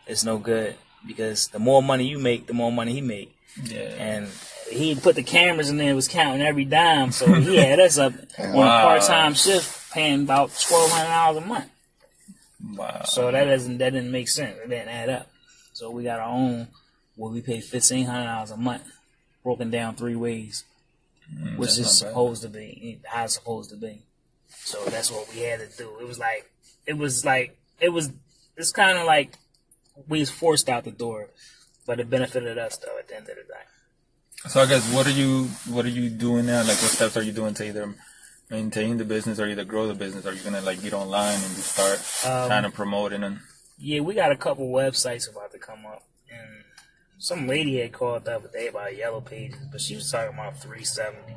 it's 0.07 0.23
no 0.23 0.39
good 0.39 0.77
because 1.05 1.49
the 1.49 1.59
more 1.59 1.83
money 1.83 2.07
you 2.07 2.21
make, 2.21 2.47
the 2.47 2.55
more 2.55 2.71
money 2.71 2.93
he 2.93 3.01
make 3.01 3.35
yeah. 3.61 3.81
and 3.81 4.29
he 4.73 4.95
put 4.95 5.15
the 5.17 5.23
cameras 5.23 5.71
in 5.71 5.77
there, 5.77 5.95
was 5.95 6.09
counting 6.09 6.43
every 6.43 6.65
dime. 6.65 7.13
So 7.13 7.33
he 7.35 7.57
had 7.57 7.79
us 7.81 7.99
up 7.99 8.13
on 8.39 8.51
a 8.51 8.83
part 8.83 9.03
time 9.03 9.35
shift, 9.35 9.93
paying 9.93 10.23
about 10.23 10.51
twelve 10.61 10.91
hundred 10.91 11.09
dollars 11.11 11.45
a 11.45 11.47
month. 11.47 11.71
Wow. 12.77 13.03
So 13.05 13.31
that 13.31 13.45
doesn't 13.45 13.79
that 13.79 13.91
didn't 13.93 14.11
make 14.13 14.29
sense. 14.29 14.57
It 14.65 14.69
didn't 14.69 14.89
add 14.89 15.09
up. 15.09 15.31
So 15.73 15.91
we 15.91 16.05
got 16.05 16.21
our 16.21 16.29
own 16.29 16.69
where 17.17 17.31
we 17.33 17.41
pay 17.41 17.61
fifteen 17.61 18.07
hundred 18.07 18.27
dollars 18.27 18.51
a 18.51 18.57
month, 18.57 18.85
broken 19.43 19.71
down 19.71 19.95
three 19.97 20.17
ways, 20.17 20.65
which 21.29 21.41
Mm, 21.41 21.59
that's 21.61 21.79
is 21.79 22.03
not 22.03 22.07
bad. 22.07 22.11
supposed 22.13 22.43
to 22.43 22.49
be 22.49 23.01
how 23.07 23.25
it's 23.25 23.35
supposed 23.35 23.71
to 23.71 23.77
be. 23.77 24.03
So 24.49 24.85
that's 24.87 25.11
what 25.11 25.33
we 25.35 25.41
had 25.41 25.61
to 25.61 25.77
do. 25.77 25.91
It 26.01 26.07
was 26.07 26.19
like 26.19 26.51
it 26.87 26.97
was 26.99 27.25
like 27.25 27.57
it 27.81 27.89
was 27.89 28.13
it's 28.57 28.71
kind 28.71 28.99
of 28.99 29.07
like 29.07 29.35
we 30.09 30.21
was 30.21 30.31
forced 30.31 30.69
out 30.69 30.85
the 30.85 30.91
door, 30.91 31.31
but 31.87 31.99
it 32.01 32.09
benefited 32.11 32.59
us 32.59 32.77
though 32.77 32.99
at 32.99 33.09
the 33.09 33.17
end 33.17 33.29
of 33.29 33.37
the 33.37 33.43
day. 33.43 33.65
So 34.49 34.61
I 34.61 34.67
guess 34.67 34.93
what 34.93 35.07
are 35.07 35.11
you 35.11 35.45
what 35.69 35.85
are 35.85 35.89
you 35.91 36.11
doing 36.11 36.47
now? 36.47 36.59
Like 36.61 36.69
what 36.83 36.91
steps 36.91 37.17
are 37.17 37.23
you 37.23 37.33
doing 37.33 37.55
to 37.55 37.67
either 37.67 37.95
maintain 38.51 38.97
the 38.97 39.05
business 39.05 39.39
or 39.39 39.47
either 39.47 39.65
grow 39.65 39.87
the 39.87 39.95
business? 39.95 40.27
Are 40.27 40.33
you 40.33 40.43
gonna 40.43 40.61
like 40.61 40.83
get 40.83 40.93
online 40.93 41.35
and 41.35 41.55
just 41.57 41.73
start 41.73 41.99
Um, 42.27 42.49
trying 42.49 42.63
to 42.65 42.71
promote 42.71 43.13
it 43.13 43.23
and 43.23 43.39
Yeah, 43.79 44.01
we 44.01 44.15
got 44.15 44.33
a 44.33 44.37
couple 44.37 44.69
websites 44.69 45.31
about 45.31 45.53
to 45.53 45.59
come 45.59 45.87
up, 45.87 46.03
and 46.31 46.65
some 47.19 47.47
lady 47.49 47.81
had 47.81 47.93
called 47.93 48.25
the 48.25 48.37
other 48.37 48.49
day 48.49 48.69
about 48.69 48.97
Yellow 48.97 49.21
Pages, 49.21 49.59
but 49.71 49.81
she 49.81 49.95
was 49.97 50.11
talking 50.11 50.35
about 50.35 50.61
370. 50.61 51.35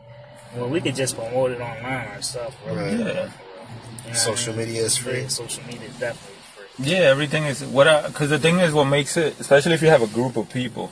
Well, 0.55 0.69
we 0.69 0.79
could 0.81 0.95
just 0.95 1.15
promote 1.15 1.51
it 1.51 1.61
online 1.61 2.07
ourselves. 2.07 2.55
Really. 2.65 2.77
Right. 2.77 2.91
You 2.91 2.97
know 2.99 3.13
Yeah. 3.13 3.21
what 3.23 4.09
I 4.09 4.13
Social 4.13 4.53
mean? 4.55 4.67
media 4.67 4.83
is 4.83 4.97
free. 4.97 5.21
Yeah, 5.21 5.27
social 5.27 5.63
media 5.65 5.89
is 5.89 5.95
definitely 5.99 6.37
free. 6.55 6.85
yeah, 6.91 6.97
everything 7.13 7.43
is 7.45 7.63
what 7.63 7.87
I 7.87 8.07
because 8.07 8.29
the 8.29 8.39
thing 8.39 8.59
is 8.59 8.73
what 8.73 8.85
makes 8.85 9.15
it 9.17 9.39
especially 9.39 9.73
if 9.73 9.81
you 9.81 9.89
have 9.89 10.01
a 10.01 10.07
group 10.07 10.37
of 10.37 10.49
people. 10.49 10.91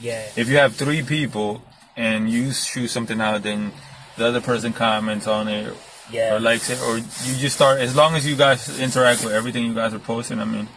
Yeah, 0.00 0.26
If 0.36 0.48
you 0.48 0.56
have 0.56 0.74
three 0.74 1.02
people 1.02 1.62
and 1.96 2.28
you 2.30 2.52
shoot 2.52 2.88
something 2.88 3.20
out, 3.20 3.42
then 3.42 3.72
the 4.16 4.26
other 4.26 4.40
person 4.40 4.72
comments 4.72 5.26
on 5.26 5.48
it 5.48 5.74
yeah. 6.10 6.34
or 6.34 6.40
likes 6.40 6.70
it, 6.70 6.80
or 6.82 6.98
you 6.98 7.36
just 7.38 7.56
start. 7.56 7.80
As 7.80 7.94
long 7.94 8.14
as 8.14 8.26
you 8.26 8.36
guys 8.36 8.80
interact 8.80 9.24
with 9.24 9.32
everything 9.32 9.64
you 9.64 9.74
guys 9.74 9.94
are 9.94 9.98
posting, 9.98 10.38
I 10.40 10.44
mean, 10.44 10.68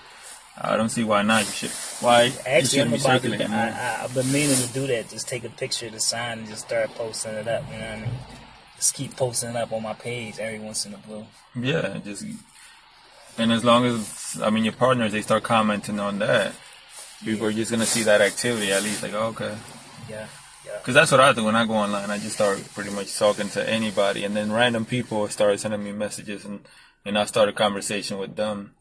I 0.59 0.77
don't 0.77 0.89
see 0.89 1.03
why 1.03 1.21
not. 1.21 1.45
You 1.45 1.51
should. 1.51 1.71
Why 2.01 2.31
Actually, 2.45 2.81
I'm 2.81 2.93
about 2.93 3.21
to, 3.21 3.43
I, 3.43 3.69
I, 3.69 4.03
I've 4.03 4.13
been 4.13 4.31
meaning 4.31 4.55
to 4.55 4.73
do 4.73 4.87
that. 4.87 5.09
Just 5.09 5.27
take 5.27 5.43
a 5.43 5.49
picture 5.49 5.87
of 5.87 5.93
the 5.93 5.99
sign 5.99 6.39
and 6.39 6.47
just 6.47 6.65
start 6.67 6.93
posting 6.95 7.33
it 7.33 7.47
up. 7.47 7.63
You 7.71 7.79
know 7.79 7.85
what 7.85 7.97
I 7.97 8.01
mean? 8.01 8.09
Just 8.77 8.93
keep 8.93 9.15
posting 9.15 9.49
it 9.49 9.55
up 9.55 9.71
on 9.71 9.83
my 9.83 9.93
page 9.93 10.39
every 10.39 10.59
once 10.59 10.85
in 10.85 10.93
a 10.93 10.97
blue. 10.97 11.25
Yeah, 11.55 11.97
just 12.03 12.25
and 13.37 13.51
as 13.51 13.63
long 13.63 13.85
as 13.85 14.41
I 14.41 14.49
mean 14.49 14.63
your 14.63 14.73
partners 14.73 15.11
they 15.11 15.21
start 15.21 15.43
commenting 15.43 15.99
on 15.99 16.19
that, 16.19 16.53
people 17.23 17.47
are 17.47 17.53
just 17.53 17.71
gonna 17.71 17.85
see 17.85 18.03
that 18.03 18.21
activity 18.21 18.71
at 18.71 18.83
least 18.83 19.03
like 19.03 19.13
oh, 19.13 19.27
okay, 19.27 19.55
Yeah, 20.09 20.27
yeah. 20.65 20.77
because 20.79 20.93
that's 20.93 21.11
what 21.11 21.19
I 21.19 21.33
do 21.33 21.43
when 21.45 21.55
I 21.55 21.65
go 21.65 21.73
online. 21.73 22.09
I 22.09 22.17
just 22.17 22.35
start 22.35 22.63
pretty 22.73 22.91
much 22.91 23.15
talking 23.17 23.49
to 23.49 23.69
anybody, 23.69 24.23
and 24.23 24.35
then 24.35 24.51
random 24.51 24.85
people 24.85 25.27
start 25.29 25.59
sending 25.59 25.83
me 25.83 25.91
messages, 25.91 26.45
and 26.45 26.59
and 27.05 27.17
I 27.17 27.25
start 27.25 27.49
a 27.49 27.53
conversation 27.53 28.17
with 28.17 28.35
them. 28.35 28.71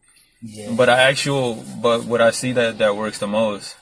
Yeah. 0.42 0.72
But 0.76 0.88
I 0.88 1.00
actual, 1.02 1.64
but 1.80 2.04
what 2.04 2.20
I 2.20 2.30
see 2.30 2.52
that 2.52 2.78
that 2.78 2.96
works 2.96 3.18
the 3.18 3.26
most, 3.26 3.76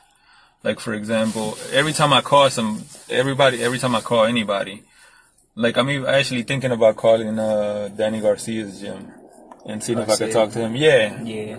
like 0.63 0.79
for 0.81 0.95
example, 0.95 1.57
every 1.73 1.93
time 1.93 2.13
I 2.13 2.21
call 2.21 2.51
some 2.51 2.85
everybody, 3.11 3.63
every 3.63 3.79
time 3.79 3.97
I 3.97 4.01
call 4.01 4.25
anybody, 4.25 4.83
like 5.55 5.77
I'm 5.77 5.91
even 5.91 6.07
actually 6.07 6.43
thinking 6.45 6.71
about 6.71 6.97
calling 6.97 7.39
uh, 7.39 7.89
Danny 7.97 8.21
Garcia's 8.21 8.81
gym 8.81 9.11
and 9.67 9.83
seeing 9.83 9.99
if 9.99 10.09
I 10.09 10.17
could 10.17 10.33
talk 10.33 10.51
to 10.53 10.61
him. 10.61 10.77
Yeah, 10.77 11.23
yeah. 11.23 11.59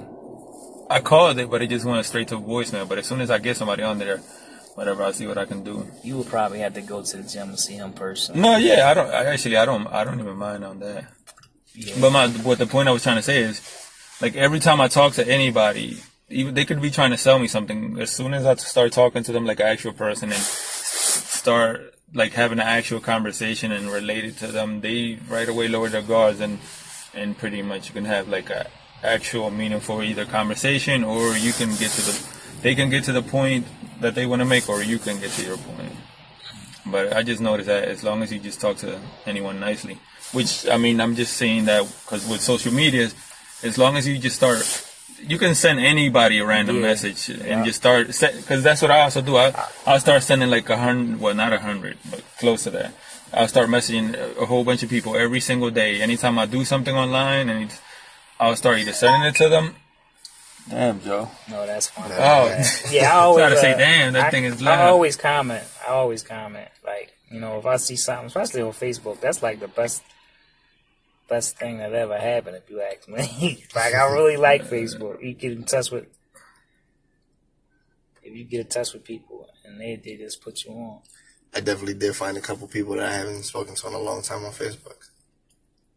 I 0.90 1.00
called 1.00 1.40
it, 1.40 1.50
but 1.50 1.62
it 1.62 1.70
just 1.70 1.86
went 1.86 2.06
straight 2.06 2.28
to 2.30 2.36
voicemail. 2.38 2.88
But 2.88 3.00
as 3.00 3.06
soon 3.06 3.22
as 3.22 3.32
I 3.32 3.40
get 3.40 3.58
somebody 3.58 3.84
on 3.84 3.98
there, 4.00 4.22
whatever. 4.76 5.04
I'll 5.04 5.14
see 5.14 5.28
what 5.28 5.38
I 5.38 5.46
can 5.46 5.64
do. 5.64 5.88
You 6.04 6.18
would 6.18 6.28
probably 6.28 6.60
have 6.60 6.74
to 6.74 6.82
go 6.82 7.02
to 7.02 7.18
the 7.18 7.24
gym 7.24 7.50
and 7.50 7.60
see 7.60 7.76
him 7.76 7.94
personally. 7.94 8.42
No, 8.42 8.58
yeah, 8.58 8.90
I 8.90 8.94
don't. 8.94 9.10
I 9.10 9.26
actually, 9.26 9.58
I 9.58 9.66
don't. 9.66 9.88
I 9.88 10.04
don't 10.04 10.20
even 10.20 10.36
mind 10.36 10.64
on 10.64 10.80
that. 10.80 11.06
Yeah. 11.76 11.96
But 12.00 12.12
my, 12.12 12.28
what 12.28 12.60
the 12.60 12.68
point 12.68 12.88
I 12.88 12.92
was 12.92 13.04
trying 13.04 13.18
to 13.18 13.22
say 13.22 13.42
is, 13.42 13.62
like 14.22 14.36
every 14.36 14.60
time 14.60 14.80
I 14.82 14.88
talk 14.88 15.14
to 15.14 15.28
anybody, 15.28 15.98
even 16.30 16.54
they 16.54 16.66
could 16.66 16.82
be 16.82 16.92
trying 16.92 17.12
to 17.12 17.18
sell 17.18 17.40
me 17.40 17.48
something. 17.48 18.00
As 18.00 18.12
soon 18.12 18.34
as 18.34 18.46
I 18.46 18.56
start 18.56 18.92
talking 18.92 19.24
to 19.24 19.32
them 19.32 19.46
like 19.46 19.60
an 19.60 19.68
actual 19.68 19.94
person 19.94 20.32
and 20.32 20.42
start 20.42 21.94
like 22.14 22.34
having 22.34 22.60
an 22.60 22.68
actual 22.68 23.00
conversation 23.00 23.72
and 23.72 23.92
relate 23.92 24.24
it 24.24 24.38
to 24.38 24.48
them, 24.48 24.82
they 24.82 25.18
right 25.28 25.50
away 25.50 25.68
lower 25.68 25.90
their 25.90 26.02
guards 26.02 26.40
and 26.40 26.60
and 27.16 27.38
pretty 27.38 27.62
much 27.62 27.90
you 27.90 27.94
can 27.94 28.06
have 28.06 28.28
like 28.28 28.50
a 28.50 28.68
actual 29.04 29.52
meaningful 29.52 30.02
either 30.02 30.26
conversation 30.26 31.04
or 31.04 31.36
you 31.38 31.52
can 31.54 31.70
get 31.76 31.92
to 31.92 32.02
the 32.02 32.28
they 32.62 32.74
can 32.76 32.90
get 32.90 33.04
to 33.04 33.12
the 33.12 33.22
point 33.22 33.66
that 34.00 34.16
they 34.16 34.26
want 34.26 34.40
to 34.42 34.46
make 34.46 34.70
or 34.70 34.82
you 34.82 34.98
can 34.98 35.20
get 35.20 35.32
to 35.32 35.44
your 35.46 35.58
point. 35.58 35.92
But 36.86 37.14
I 37.14 37.24
just 37.24 37.42
noticed 37.42 37.68
that 37.68 37.84
as 37.86 38.04
long 38.04 38.24
as 38.24 38.32
you 38.32 38.40
just 38.40 38.60
talk 38.62 38.78
to 38.78 39.00
anyone 39.26 39.60
nicely, 39.60 39.98
which 40.32 40.68
I 40.70 40.78
mean, 40.78 41.00
I'm 41.02 41.16
just 41.16 41.36
saying 41.38 41.66
that 41.66 41.84
because 42.06 42.28
with 42.28 42.42
social 42.42 42.74
media, 42.74 43.10
as 43.64 43.78
long 43.78 43.98
as 43.98 44.08
you 44.08 44.18
just 44.18 44.36
start, 44.38 44.64
you 45.22 45.38
can 45.38 45.56
send 45.56 45.80
anybody 45.80 46.40
a 46.40 46.46
random 46.46 46.78
Yeah. 46.78 46.82
message 46.82 47.30
and 47.30 47.42
Yeah. 47.48 47.64
just 47.66 47.78
start, 47.78 48.08
because 48.08 48.64
that's 48.64 48.82
what 48.82 48.92
I 48.92 49.02
also 49.02 49.22
do. 49.22 49.38
I, 49.38 49.54
I'll 49.86 50.00
start 50.00 50.24
sending 50.24 50.50
like 50.50 50.70
a 50.70 50.78
hundred, 50.78 51.20
well, 51.22 51.34
not 51.34 51.54
a 51.54 51.60
hundred, 51.60 51.98
but 52.12 52.22
close 52.40 52.64
to 52.64 52.72
that. 52.72 52.94
I'll 53.34 53.48
start 53.48 53.70
messaging 53.70 54.16
a- 54.16 54.42
a 54.42 54.46
whole 54.46 54.64
bunch 54.66 54.84
of 54.84 54.90
people 54.90 55.16
every 55.16 55.40
single 55.40 55.70
day. 55.72 56.02
Anytime 56.02 56.38
I 56.38 56.46
do 56.46 56.64
something 56.66 56.96
online, 56.96 57.48
and 57.50 57.64
it's, 57.66 57.80
I'll 58.40 58.56
start 58.56 58.80
either 58.80 58.94
sending 58.94 59.24
it 59.30 59.36
to 59.36 59.50
them. 59.50 59.76
Damn, 60.70 61.02
Joe. 61.02 61.30
No, 61.50 61.66
that's 61.68 61.90
fine. 61.90 62.10
Oh, 62.14 62.64
Yeah, 62.92 63.12
I 63.14 63.20
always 63.22 63.42
Try 63.44 63.50
to 63.50 63.58
say, 63.58 63.74
uh, 63.74 63.78
"Damn, 63.78 64.14
that 64.14 64.26
I- 64.28 64.30
thing 64.32 64.46
is 64.46 64.66
I 64.66 64.86
always 64.88 65.16
comment. 65.18 65.64
I 65.86 65.92
always 65.92 66.24
comment. 66.24 66.70
Like 66.86 67.14
you 67.32 67.40
know, 67.40 67.58
if 67.60 67.66
I 67.66 67.78
see 67.78 67.96
something, 67.98 68.28
especially 68.28 68.62
on 68.62 68.72
Facebook, 68.72 69.20
that's 69.20 69.42
like 69.44 69.60
the 69.60 69.68
best 69.68 70.04
best 71.28 71.58
thing 71.58 71.78
that 71.80 71.94
ever 71.94 72.18
happened. 72.18 72.56
If 72.58 72.70
you 72.70 72.82
ask 72.82 73.08
me, 73.10 73.66
like 73.76 73.94
I 73.94 74.12
really 74.14 74.38
like 74.38 74.64
Facebook. 74.64 75.22
You 75.22 75.34
get 75.34 75.52
in 75.52 75.64
touch 75.66 75.92
with 75.92 76.06
if 78.22 78.34
you 78.34 78.46
get 78.46 78.62
in 78.62 78.68
touch 78.68 78.94
with 78.94 79.04
people 79.04 79.48
and 79.66 79.80
they 79.82 79.96
they 79.98 80.16
just 80.16 80.42
put 80.42 80.64
you 80.64 80.72
on. 80.72 81.00
I 81.54 81.60
definitely 81.60 81.96
did 81.96 82.16
find 82.16 82.38
a 82.38 82.42
couple 82.42 82.68
people 82.68 82.96
that 82.96 83.10
I 83.10 83.14
haven't 83.16 83.44
spoken 83.44 83.76
to 83.76 83.88
in 83.88 83.94
a 83.94 84.00
long 84.00 84.22
time 84.22 84.44
on 84.46 84.54
Facebook. 84.54 85.10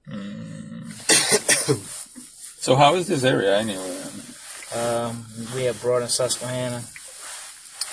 So 2.66 2.75
how 2.75 2.96
is 2.96 3.06
this 3.06 3.23
area 3.23 3.56
anyway? 3.56 3.96
Um, 4.75 5.25
we 5.54 5.62
have 5.66 5.80
brought 5.80 6.02
in 6.02 6.08
Susquehanna. 6.08 6.82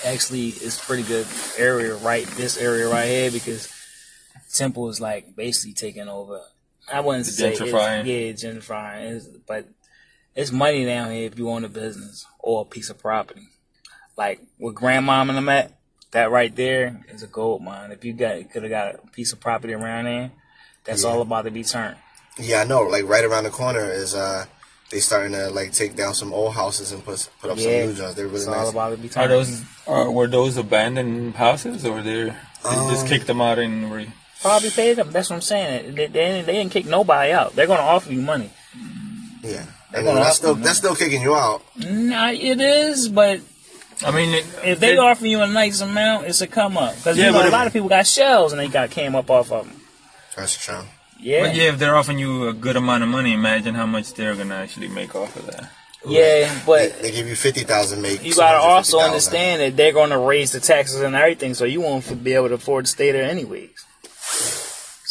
Actually, 0.04 0.48
it's 0.48 0.84
pretty 0.84 1.04
good 1.04 1.28
area 1.56 1.94
right 1.94 2.26
this 2.34 2.58
area 2.58 2.88
right 2.88 3.06
here 3.06 3.30
because 3.30 3.72
Temple 4.52 4.88
is 4.88 5.00
like 5.00 5.36
basically 5.36 5.74
taking 5.74 6.08
over. 6.08 6.40
I 6.92 6.98
wouldn't 6.98 7.24
The 7.26 7.30
say 7.30 7.52
it's- 7.52 7.60
gentrifying? 7.70 8.04
yeah, 8.04 8.32
gentrifying, 8.32 9.02
It's- 9.16 9.28
but 9.46 9.68
it's 10.34 10.50
money 10.50 10.84
down 10.84 11.12
here 11.12 11.26
if 11.26 11.38
you 11.38 11.48
own 11.50 11.64
a 11.64 11.68
business 11.68 12.26
or 12.40 12.62
a 12.62 12.64
piece 12.64 12.90
of 12.90 12.98
property. 12.98 13.46
Like 14.16 14.40
with 14.58 14.74
grandmom 14.74 15.28
and 15.28 15.36
them 15.38 15.48
at, 15.50 15.70
that 16.10 16.32
right 16.32 16.52
there 16.56 17.04
is 17.10 17.22
a 17.22 17.28
gold 17.28 17.62
mine. 17.62 17.92
If 17.92 18.04
you 18.04 18.12
got 18.12 18.50
could 18.50 18.64
have 18.64 18.70
got 18.70 18.96
a 18.96 19.06
piece 19.12 19.32
of 19.32 19.38
property 19.38 19.72
around 19.72 20.06
there, 20.06 20.32
that's 20.82 21.04
Yeah. 21.04 21.10
all 21.10 21.20
about 21.22 21.42
to 21.42 21.52
be 21.52 21.62
turned. 21.62 21.96
Yeah, 22.40 22.62
I 22.62 22.64
know. 22.64 22.80
Like 22.82 23.04
right 23.06 23.22
around 23.24 23.44
the 23.44 23.50
corner 23.50 23.88
is 23.88 24.16
uh 24.16 24.46
they 24.94 25.00
starting 25.00 25.32
to 25.32 25.50
like 25.50 25.72
take 25.72 25.96
down 25.96 26.14
some 26.14 26.32
old 26.32 26.54
houses 26.54 26.92
and 26.92 27.04
put 27.04 27.28
put 27.40 27.50
up 27.50 27.56
Yeah, 27.58 27.62
some 27.64 27.72
new 27.96 28.02
ones. 28.04 28.14
They're 28.14 28.26
really 28.26 28.38
It's 28.38 28.46
all 28.46 28.54
nice. 28.54 28.70
about 28.70 29.02
to 29.02 29.20
Are 29.20 29.26
those 29.28 29.62
are, 29.88 30.08
were 30.10 30.28
those 30.28 30.56
abandoned 30.56 31.34
houses 31.34 31.84
or 31.84 32.00
they 32.00 32.24
they 32.26 32.34
just 32.62 33.02
Um, 33.02 33.08
kicked 33.08 33.26
them 33.26 33.40
out 33.40 33.58
and 33.58 33.92
re- 33.92 34.10
Probably 34.40 34.70
paid 34.70 34.94
them. 34.98 35.10
That's 35.10 35.30
what 35.30 35.36
I'm 35.36 35.42
saying. 35.42 35.94
They, 35.96 36.06
they, 36.06 36.42
they 36.42 36.52
didn't 36.52 36.70
kick 36.70 36.86
nobody 36.86 37.32
out. 37.32 37.56
They're 37.56 37.66
gonna 37.66 37.82
offer 37.82 38.12
you 38.12 38.20
money. 38.22 38.50
yeah, 39.42 39.64
They're 39.90 40.00
and 40.00 40.04
gonna 40.06 40.20
that's 40.20 40.36
still 40.36 40.56
you 40.56 40.62
that's 40.62 40.78
still 40.78 40.94
kicking 40.94 41.22
you 41.22 41.34
out. 41.34 41.62
Nah, 41.76 42.30
it 42.30 42.60
is, 42.60 43.08
but 43.08 43.40
I 44.06 44.10
mean, 44.12 44.30
it, 44.34 44.44
if 44.64 44.78
they 44.80 44.92
it- 44.94 44.98
offer 45.00 45.26
you 45.26 45.40
a 45.42 45.46
nice 45.48 45.80
amount, 45.80 46.26
it's 46.26 46.40
a 46.40 46.46
come 46.46 46.76
up. 46.78 46.94
Because 46.96 47.18
Yeah, 47.18 47.26
you 47.26 47.32
know, 47.32 47.48
a 47.48 47.50
lot 47.50 47.66
of 47.66 47.72
people 47.72 47.88
got 47.88 48.06
shells 48.06 48.52
and 48.52 48.60
they 48.60 48.68
got 48.68 48.90
came 48.90 49.14
up 49.16 49.28
off 49.28 49.50
of 49.50 49.66
them. 49.66 49.80
That's 50.36 50.56
true. 50.56 50.82
Yeah, 51.24 51.40
But 51.46 51.54
yeah, 51.56 51.70
if 51.72 51.78
they're 51.78 51.96
offering 51.96 52.18
you 52.18 52.48
a 52.48 52.52
good 52.52 52.76
amount 52.76 53.02
of 53.02 53.08
money, 53.08 53.32
imagine 53.32 53.74
how 53.74 53.86
much 53.86 54.12
they're 54.12 54.34
gonna 54.36 54.56
actually 54.56 54.88
make 54.88 55.14
off 55.14 55.34
of 55.36 55.46
that. 55.46 55.70
yeah, 56.06 56.52
They, 56.52 56.60
but 56.66 57.00
they 57.00 57.10
give 57.10 57.26
you 57.26 57.34
fifty 57.34 57.64
thousand, 57.64 58.02
make 58.02 58.22
you 58.22 58.34
gotta 58.34 58.58
also 58.58 58.98
250,000. 58.98 59.04
understand 59.10 59.62
that 59.62 59.76
they're 59.78 59.94
gonna 59.94 60.18
raise 60.18 60.52
the 60.52 60.60
taxes 60.60 61.00
and 61.00 61.16
everything, 61.16 61.54
so 61.54 61.64
you 61.64 61.80
won't 61.80 62.22
be 62.22 62.34
able 62.34 62.48
to 62.48 62.54
afford 62.60 62.84
to 62.84 62.90
stay 62.90 63.10
there 63.10 63.24
anyways. 63.24 63.70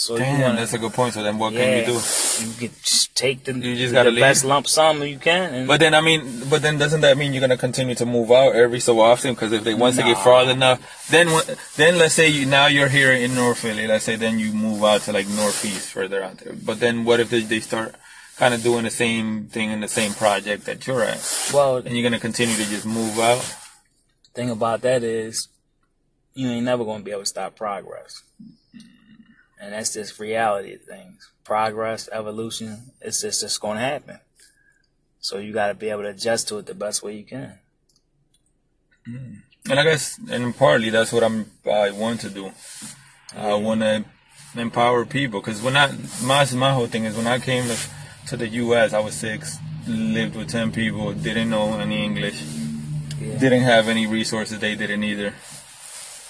So 0.03 0.17
Damn, 0.17 0.41
wanna, 0.41 0.55
that's 0.60 0.74
a 0.74 0.77
good 0.77 0.91
point. 0.91 1.13
So 1.13 1.24
then, 1.24 1.38
what 1.38 1.53
yeah, 1.53 1.62
can 1.63 1.77
you 1.79 1.86
do? 1.86 1.93
you 1.93 2.53
can 2.60 2.75
just 2.81 3.15
take 3.15 3.45
the, 3.45 3.53
You 3.53 3.75
just 3.77 3.93
gotta 3.93 4.12
leave. 4.12 4.19
best 4.19 4.43
lump 4.43 4.67
sum 4.67 5.01
you 5.03 5.17
can. 5.17 5.53
And 5.53 5.67
But 5.67 5.79
then, 5.79 5.93
I 5.93 6.01
mean, 6.01 6.43
but 6.50 6.62
then 6.62 6.77
doesn't 6.77 7.00
that 7.01 7.17
mean 7.17 7.31
you're 7.31 7.39
gonna 7.39 7.55
continue 7.57 7.95
to 7.95 8.05
move 8.05 8.29
out 8.29 8.53
every 8.53 8.81
so 8.81 9.00
often? 9.00 9.33
Because 9.33 9.53
if 9.53 9.63
they 9.63 9.74
once 9.74 9.95
they 9.95 10.03
get 10.03 10.17
Nah. 10.17 10.24
far 10.24 10.43
enough, 10.50 11.07
then 11.10 11.27
then 11.77 11.98
let's 11.98 12.15
say 12.15 12.27
you 12.27 12.45
now 12.45 12.65
you're 12.67 12.89
here 12.89 13.13
in 13.13 13.33
North 13.33 13.60
Philly. 13.60 13.88
Let's 13.88 14.03
say 14.03 14.17
then 14.17 14.39
you 14.39 14.51
move 14.51 14.83
out 14.83 15.01
to 15.03 15.13
like 15.13 15.27
Northeast 15.29 15.91
further 15.93 16.22
out 16.22 16.38
there. 16.39 16.51
But 16.53 16.81
then 16.81 17.05
what 17.05 17.22
if 17.22 17.29
they, 17.29 17.39
they 17.41 17.62
start 17.62 17.95
kind 18.38 18.53
of 18.53 18.62
doing 18.62 18.83
the 18.83 18.89
same 18.91 19.45
thing 19.48 19.72
in 19.72 19.79
the 19.79 19.88
same 19.88 20.12
project 20.13 20.65
that 20.65 20.86
you're 20.86 21.03
at, 21.03 21.22
well, 21.53 21.77
and 21.77 21.95
you're 21.95 22.03
gonna 22.03 22.19
continue 22.19 22.55
to 22.57 22.65
just 22.65 22.86
move 22.86 23.17
out? 23.19 23.43
thing 24.33 24.50
about 24.50 24.81
that 24.81 25.03
is 25.03 25.48
you 26.33 26.50
ain't 26.50 26.65
never 26.65 26.83
going 26.83 26.98
to 27.01 27.05
be 27.05 27.12
able 27.12 27.22
to 27.22 27.25
stop 27.27 27.55
progress. 27.55 28.24
And 29.63 29.72
that's 29.72 29.93
just 29.93 30.20
reality 30.20 30.74
of 30.74 30.82
things. 30.82 31.32
Progress, 31.46 32.10
evolution, 32.12 32.91
it's 33.00 33.22
just, 33.22 33.39
just 33.39 33.62
going 33.62 33.77
to 33.77 33.84
happen. 33.84 34.20
So 35.22 35.38
you 35.38 35.53
got 35.53 35.67
to 35.67 35.74
be 35.74 35.89
able 35.89 36.01
to 36.01 36.10
adjust 36.10 36.50
to 36.50 36.58
it 36.58 36.65
the 36.65 36.74
best 36.74 37.01
way 37.01 37.15
you 37.15 37.24
can. 37.24 37.60
Mm. 39.08 39.38
And 39.70 39.79
I 39.79 39.84
guess, 39.84 40.20
and 40.29 40.53
partly 40.55 40.89
that's 40.89 41.13
what 41.13 41.24
I'm 41.24 41.50
I 41.65 41.91
want 41.91 42.20
to 42.22 42.29
do. 42.29 42.51
I 43.34 43.53
want 43.53 43.79
to 43.79 44.03
empower 44.58 45.05
people 45.05 45.39
because 45.39 45.62
when 45.62 45.77
I 45.77 45.93
my 46.22 46.46
my 46.55 46.74
whole 46.74 46.88
thing 46.88 47.05
is 47.05 47.15
when 47.15 47.27
I 47.27 47.39
came 47.39 47.63
to, 47.70 47.77
to 48.27 48.38
the 48.38 48.50
U.S. 48.50 48.91
I 48.91 49.00
was 49.00 49.15
six, 49.15 49.58
lived 49.88 50.36
with 50.36 50.50
ten 50.50 50.74
people, 50.74 51.13
didn't 51.13 51.50
know 51.50 51.79
any 51.79 52.03
English, 52.03 52.43
Yeah. 53.22 53.38
didn't 53.39 53.63
have 53.63 53.88
any 53.88 54.05
resources. 54.08 54.60
They 54.60 54.75
didn't 54.75 55.05
either. 55.05 55.34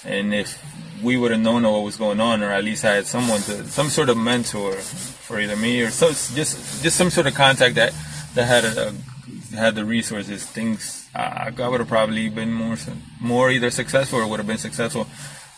And 0.04 0.34
if 0.34 0.62
we 1.02 1.16
would 1.16 1.30
have 1.32 1.40
known 1.40 1.62
what 1.64 1.82
was 1.82 1.96
going 1.96 2.20
on, 2.20 2.42
or 2.42 2.50
at 2.50 2.64
least 2.64 2.82
had 2.82 3.06
someone 3.06 3.40
to 3.42 3.64
some 3.66 3.88
sort 3.90 4.08
of 4.08 4.16
mentor 4.16 4.72
for 4.74 5.40
either 5.40 5.56
me 5.56 5.80
or 5.82 5.90
so 5.90 6.08
just 6.08 6.82
just 6.82 6.96
some 6.96 7.10
sort 7.10 7.26
of 7.26 7.34
contact 7.34 7.74
that 7.76 7.92
that 8.34 8.46
had 8.46 8.64
a, 8.64 8.88
a 8.88 9.56
had 9.56 9.74
the 9.74 9.84
resources, 9.84 10.44
things 10.46 11.08
I, 11.14 11.52
I 11.56 11.68
would 11.68 11.80
have 11.80 11.88
probably 11.88 12.28
been 12.28 12.52
more 12.52 12.76
more 13.20 13.50
either 13.50 13.70
successful 13.70 14.20
or 14.20 14.26
would 14.28 14.40
have 14.40 14.46
been 14.46 14.58
successful 14.58 15.06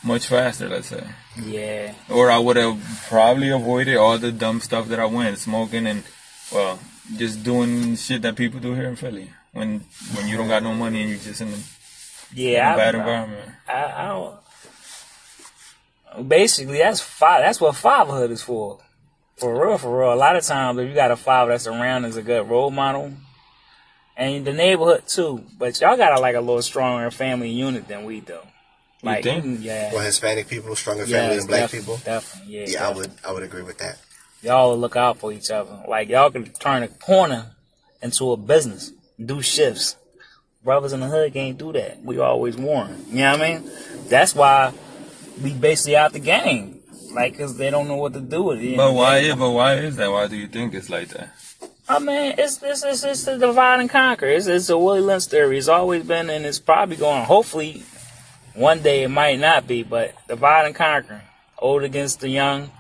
much 0.05 0.27
faster. 0.29 0.69
Let's 0.69 0.89
say, 0.89 1.05
Yeah. 1.43 1.95
or 2.09 2.31
I 2.31 2.39
would 2.39 2.57
have 2.57 2.79
probably 3.09 3.51
avoided 3.51 3.97
all 3.97 4.19
the 4.19 4.33
dumb 4.33 4.61
stuff 4.61 4.89
that 4.89 5.01
I 5.01 5.07
went 5.07 5.39
smoking 5.39 5.87
and 5.87 6.03
well 6.53 6.79
just 7.17 7.43
doing 7.43 7.97
shit 7.97 8.23
that 8.23 8.37
people 8.37 8.61
do 8.61 8.75
here 8.75 8.89
in 8.89 8.97
Philly 8.97 9.31
when 9.53 9.81
when 10.15 10.29
you 10.29 10.37
don't 10.37 10.49
got 10.49 10.63
no 10.63 10.75
money 10.75 11.01
and 11.03 11.11
you're 11.11 11.19
just 11.21 11.41
in 11.41 11.49
in 11.49 11.63
Yeah. 12.35 12.75
a 12.75 12.77
bad 12.77 12.95
I, 12.95 12.99
environment. 12.99 13.51
I, 13.69 13.85
I 13.85 14.09
don't. 14.09 14.37
Basically, 16.29 16.79
that's 16.79 17.01
fa- 17.01 17.39
That's 17.41 17.61
what 17.61 17.77
fatherhood 17.77 18.31
is 18.31 18.43
for. 18.43 18.79
For 19.37 19.67
real, 19.67 19.77
for 19.77 20.01
real. 20.01 20.15
A 20.15 20.17
lot 20.17 20.35
of 20.37 20.45
times, 20.45 20.79
if 20.79 20.89
you 20.89 20.95
got 20.95 21.11
a 21.11 21.17
father 21.17 21.51
that's 21.51 21.67
around 21.67 22.07
as 22.07 22.17
a 22.17 22.23
good 22.23 22.49
role 22.49 22.71
model, 22.71 23.13
and 24.17 24.47
the 24.47 24.53
neighborhood 24.55 25.03
too, 25.07 25.45
but 25.59 25.79
y'all 25.81 25.97
got 25.97 26.17
a, 26.17 26.21
like 26.21 26.35
a 26.37 26.41
little 26.41 26.63
stronger 26.63 27.11
family 27.11 27.51
unit 27.51 27.87
than 27.87 28.07
we 28.07 28.21
do. 28.21 28.39
Like, 29.03 29.25
think? 29.25 29.59
yeah, 29.61 29.93
Well, 29.93 30.03
Hispanic 30.03 30.49
people, 30.49 30.75
stronger 30.75 31.05
yeah, 31.05 31.19
family 31.19 31.37
than 31.37 31.47
black 31.47 31.71
def- 31.71 31.73
people. 31.73 32.01
Definitely, 32.03 32.55
yeah. 32.61 32.67
Yeah, 32.67 32.89
I 32.89 32.93
would 32.95 33.11
I 33.27 33.33
would 33.33 33.43
agree 33.43 33.63
with 33.63 33.77
that. 33.79 33.99
Y'all 34.43 34.77
look 34.77 34.97
out 34.97 35.19
for 35.19 35.33
each 35.33 35.51
other. 35.51 35.83
Like 35.87 36.09
y'all 36.09 36.31
can 36.31 36.51
turn 36.53 36.83
a 36.83 36.89
corner 36.89 37.53
into 38.01 38.33
a 38.33 38.37
business, 38.39 38.93
do 39.23 39.43
shifts. 39.43 39.97
Brothers 40.67 40.93
in 40.93 40.99
the 40.99 41.07
hood 41.07 41.33
can't 41.33 41.57
do 41.57 41.73
that. 41.75 42.03
We 42.03 42.19
always 42.19 42.57
warn. 42.57 43.07
You 43.11 43.19
know 43.19 43.39
what 43.39 43.41
I 43.41 43.59
mean? 43.61 43.71
That's 44.09 44.35
why 44.35 44.73
we 45.41 45.55
basically 45.55 45.95
out 45.95 46.13
the 46.13 46.19
game. 46.19 46.81
Like, 47.13 47.39
cause 47.39 47.57
they 47.57 47.71
don't 47.71 47.87
know 47.87 47.95
what 47.95 48.15
to 48.15 48.21
do 48.21 48.43
with 48.43 48.61
it. 48.61 48.77
But 48.77 48.93
why? 48.93 49.33
But 49.33 49.51
why 49.53 49.75
is 49.75 49.95
that? 49.95 50.11
Why 50.11 50.27
do 50.27 50.35
you 50.35 50.49
think 50.49 50.75
it's 50.75 50.91
like 50.91 51.07
that? 51.11 51.31
I 51.89 52.01
mean, 52.01 52.35
it's 52.37 52.61
it's 52.65 52.83
it's, 52.83 53.05
it's 53.05 53.25
the 53.27 53.39
divide 53.39 53.79
and 53.79 53.89
conquer. 53.89 54.27
It's 54.27 54.49
it's 54.49 54.69
a 54.69 54.77
Willie 54.77 55.03
Lynch 55.03 55.27
theory. 55.27 55.57
It's 55.57 55.69
always 55.69 56.03
been, 56.03 56.29
and 56.31 56.45
it's 56.45 56.59
probably 56.59 56.97
going. 56.97 57.23
Hopefully, 57.23 57.85
one 58.55 58.83
day 58.83 59.05
it 59.05 59.09
might 59.09 59.39
not 59.39 59.69
be, 59.69 59.85
but 59.85 60.17
divide 60.27 60.67
and 60.67 60.75
conquer. 60.75 61.23
Old 61.61 61.85
against 61.85 62.19
the 62.19 62.29
young. 62.29 62.73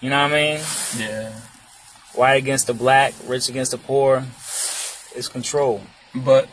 You 0.00 0.08
know 0.08 0.22
what 0.22 0.32
I 0.32 0.34
mean? 0.34 0.60
Yeah. 0.96 1.38
White 2.14 2.36
against 2.36 2.66
the 2.66 2.74
black, 2.74 3.12
rich 3.26 3.50
against 3.50 3.72
the 3.72 3.78
poor. 3.78 4.24
It's 5.14 5.28
control. 5.28 5.82
But 6.14 6.48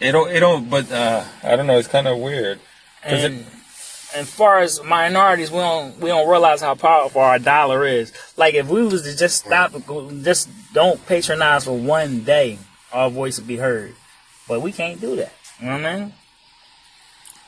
it 0.00 0.12
don't. 0.12 0.30
It 0.30 0.40
don't. 0.40 0.68
But 0.70 0.90
uh, 0.90 1.24
I 1.42 1.56
don't 1.56 1.66
know. 1.66 1.78
It's 1.78 1.88
kind 1.88 2.08
of 2.08 2.18
weird 2.18 2.58
And 3.04 3.44
as 4.14 4.28
far 4.28 4.58
as 4.58 4.82
minorities, 4.82 5.50
we 5.50 5.58
don't 5.58 5.98
we 5.98 6.08
don't 6.08 6.28
realize 6.28 6.60
how 6.60 6.74
powerful 6.74 7.20
our 7.20 7.38
dollar 7.38 7.86
is. 7.86 8.12
Like 8.36 8.54
if 8.54 8.68
we 8.68 8.82
was 8.84 9.02
to 9.02 9.16
just 9.16 9.44
stop, 9.46 9.72
just 10.22 10.48
don't 10.72 11.04
patronize 11.06 11.64
for 11.64 11.76
one 11.76 12.24
day, 12.24 12.58
our 12.92 13.10
voice 13.10 13.38
would 13.38 13.46
be 13.46 13.56
heard. 13.56 13.94
But 14.48 14.62
we 14.62 14.72
can't 14.72 15.00
do 15.00 15.16
that. 15.16 15.32
You 15.60 15.66
know 15.66 15.72
what 15.74 15.86
I 15.86 15.96
mean? 16.00 16.12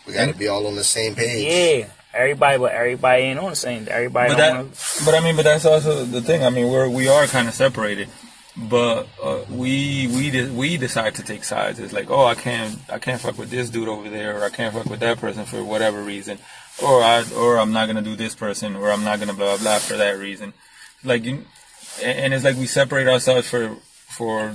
We 0.07 0.13
got 0.13 0.27
to 0.27 0.35
be 0.35 0.49
all 0.49 0.67
on 0.67 0.75
the 0.77 0.85
same 0.85 1.15
page. 1.15 1.47
Yeah. 1.47 1.89
Everybody, 2.15 2.59
but 2.59 2.73
everybody 2.73 3.23
ain't 3.23 3.39
on 3.39 3.51
the 3.51 3.57
same. 3.57 3.87
Everybody. 3.91 4.35
But 4.35 4.37
don't 4.37 4.39
that, 4.39 4.57
wanna- 4.65 4.71
but 5.07 5.15
I 5.15 5.21
mean, 5.21 5.35
but 5.37 5.45
that's 5.45 5.65
also 5.65 6.05
the 6.05 6.21
thing. 6.21 6.45
I 6.45 6.51
mean, 6.51 6.71
we're 6.71 6.89
we 6.89 7.09
are 7.09 7.27
kind 7.27 7.49
of 7.49 7.55
separated, 7.55 8.09
but 8.57 9.09
uh, 9.23 9.41
we 9.51 10.09
we 10.09 10.31
de- 10.31 10.51
we 10.51 10.77
decide 10.77 11.15
to 11.15 11.23
take 11.23 11.45
sides. 11.45 11.79
It's 11.79 11.93
like, 11.93 12.11
oh, 12.11 12.27
I 12.27 12.35
can't 12.35 12.79
I 12.91 12.99
can't 12.99 13.21
fuck 13.21 13.39
with 13.39 13.51
this 13.51 13.71
dude 13.71 13.89
over 13.89 14.09
there, 14.11 14.39
or 14.39 14.45
I 14.45 14.51
can't 14.51 14.75
fuck 14.75 14.87
with 14.87 15.01
that 15.01 15.19
person 15.19 15.45
for 15.45 15.65
whatever 15.65 16.03
reason, 16.03 16.39
or 16.83 17.03
I 17.03 17.25
or 17.37 17.59
I'm 17.59 17.73
not 17.73 17.87
gonna 17.87 18.03
do 18.03 18.17
this 18.17 18.35
person, 18.35 18.77
or 18.77 18.91
I'm 18.91 19.05
not 19.05 19.21
gonna 19.21 19.33
blah 19.33 19.57
blah 19.57 19.59
blah 19.59 19.79
for 19.79 19.97
that 19.97 20.19
reason. 20.19 20.53
Like, 21.03 21.25
you, 21.25 21.45
and 22.03 22.35
it's 22.35 22.45
like 22.45 22.57
we 22.57 22.67
separate 22.67 23.09
ourselves 23.09 23.49
for 23.49 23.77
for 23.91 24.53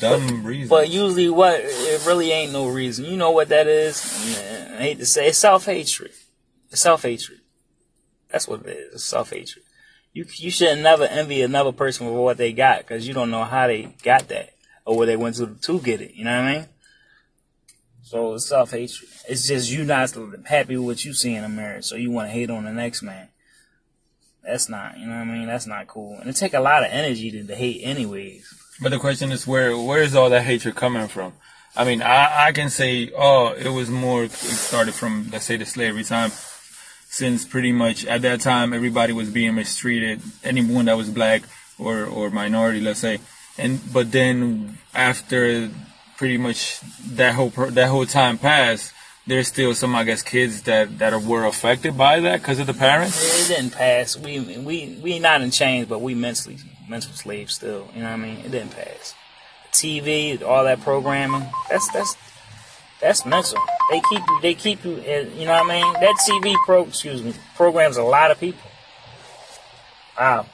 dumb 0.00 0.44
reasons. 0.44 0.70
But 0.70 0.88
usually, 0.88 1.28
what 1.28 1.60
it 1.60 2.06
really 2.06 2.32
ain't 2.32 2.52
no 2.52 2.68
reason. 2.68 3.04
You 3.04 3.16
know 3.16 3.30
what 3.30 3.50
that 3.50 3.66
is? 3.66 4.02
I 4.72 4.82
hate 4.82 4.98
to 4.98 5.06
say, 5.06 5.28
it's 5.28 5.38
self 5.38 5.66
hatred. 5.66 6.12
Self 6.70 7.02
hatred. 7.02 7.40
That's 8.30 8.48
what. 8.48 8.62
It's 8.64 9.04
self 9.04 9.30
hatred. 9.30 9.64
You 10.12 10.26
you 10.36 10.50
should 10.50 10.78
never 10.78 11.04
envy 11.04 11.42
another 11.42 11.72
person 11.72 12.06
for 12.06 12.24
what 12.24 12.38
they 12.38 12.52
got 12.52 12.80
because 12.80 13.06
you 13.06 13.14
don't 13.14 13.30
know 13.30 13.44
how 13.44 13.66
they 13.66 13.94
got 14.02 14.28
that 14.28 14.50
or 14.84 14.96
where 14.96 15.06
they 15.06 15.16
went 15.16 15.36
to 15.36 15.46
to 15.46 15.80
get 15.80 16.00
it. 16.00 16.14
You 16.14 16.24
know 16.24 16.36
what 16.36 16.48
I 16.48 16.54
mean? 16.54 16.66
So 18.02 18.34
it's 18.34 18.46
self 18.46 18.70
hatred. 18.70 19.10
It's 19.28 19.46
just 19.46 19.70
you 19.70 19.84
not 19.84 20.14
happy 20.46 20.76
with 20.76 20.86
what 20.86 21.04
you 21.04 21.12
see 21.12 21.34
in 21.34 21.44
a 21.44 21.48
marriage, 21.48 21.84
so 21.84 21.96
you 21.96 22.10
want 22.10 22.28
to 22.28 22.32
hate 22.32 22.50
on 22.50 22.64
the 22.64 22.72
next 22.72 23.02
man. 23.02 23.28
That's 24.42 24.70
not, 24.70 24.98
you 24.98 25.06
know 25.06 25.12
what 25.12 25.28
I 25.28 25.30
mean? 25.30 25.46
That's 25.46 25.66
not 25.66 25.86
cool. 25.88 26.16
And 26.18 26.30
it 26.30 26.36
take 26.36 26.54
a 26.54 26.60
lot 26.60 26.82
of 26.82 26.90
energy 26.90 27.30
to, 27.32 27.44
to 27.44 27.54
hate, 27.54 27.82
anyways. 27.82 28.48
But 28.80 28.92
the 28.92 28.98
question 28.98 29.30
is, 29.30 29.46
where 29.46 29.76
where 29.76 30.02
is 30.02 30.14
all 30.14 30.30
that 30.30 30.44
hatred 30.44 30.74
coming 30.74 31.06
from? 31.08 31.34
I 31.76 31.84
mean, 31.84 32.00
I, 32.00 32.46
I 32.46 32.52
can 32.52 32.70
say, 32.70 33.10
oh, 33.14 33.52
it 33.52 33.68
was 33.68 33.90
more, 33.90 34.24
it 34.24 34.32
started 34.32 34.94
from, 34.94 35.28
let's 35.30 35.44
say, 35.44 35.58
the 35.58 35.66
slavery 35.66 36.02
time, 36.02 36.30
since 37.08 37.44
pretty 37.44 37.72
much 37.72 38.04
at 38.04 38.22
that 38.22 38.40
time 38.40 38.72
everybody 38.72 39.12
was 39.12 39.30
being 39.30 39.54
mistreated, 39.54 40.20
anyone 40.44 40.84
that 40.84 40.96
was 40.96 41.10
black 41.10 41.42
or, 41.78 42.04
or 42.04 42.30
minority, 42.30 42.80
let's 42.80 43.00
say. 43.00 43.18
And, 43.56 43.80
but 43.92 44.12
then 44.12 44.78
after 44.94 45.70
pretty 46.16 46.36
much 46.36 46.80
that 47.14 47.34
whole, 47.34 47.48
that 47.50 47.88
whole 47.88 48.06
time 48.06 48.38
passed, 48.38 48.92
there's 49.26 49.48
still 49.48 49.74
some, 49.74 49.94
I 49.94 50.04
guess, 50.04 50.22
kids 50.22 50.62
that, 50.62 50.98
that 50.98 51.22
were 51.22 51.44
affected 51.44 51.96
by 51.96 52.20
that 52.20 52.40
because 52.40 52.58
of 52.58 52.66
the 52.66 52.74
parents. 52.74 53.50
It 53.50 53.54
didn't 53.54 53.72
pass. 53.72 54.16
We 54.16 54.40
we 54.40 54.98
we 55.02 55.18
not 55.18 55.42
in 55.42 55.50
chains, 55.50 55.86
but 55.86 56.00
we 56.00 56.14
mentally 56.14 56.56
mental 56.88 57.12
slaves 57.12 57.54
still. 57.54 57.88
You 57.94 58.02
know 58.02 58.08
what 58.08 58.14
I 58.14 58.16
mean? 58.16 58.38
It 58.38 58.50
didn't 58.50 58.70
pass. 58.70 59.14
TV, 59.70 60.42
all 60.42 60.64
that 60.64 60.80
programming. 60.80 61.46
That's 61.68 61.88
that's 61.88 62.16
that's 63.02 63.26
mental. 63.26 63.58
They 63.90 64.00
keep 64.00 64.22
you. 64.28 64.40
They 64.42 64.54
keep 64.54 64.84
you. 64.84 64.96
You 65.00 65.46
know 65.46 65.52
what 65.52 65.66
I 65.66 65.82
mean? 65.82 65.92
That 65.94 66.16
TV 66.28 66.54
pro. 66.64 66.84
Excuse 66.84 67.22
me. 67.22 67.34
Programs 67.56 67.96
a 67.96 68.02
lot 68.02 68.30
of 68.30 68.38
people. 68.38 68.70
Wow. 70.18 70.46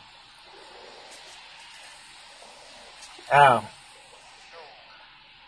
Wow. 3.33 3.64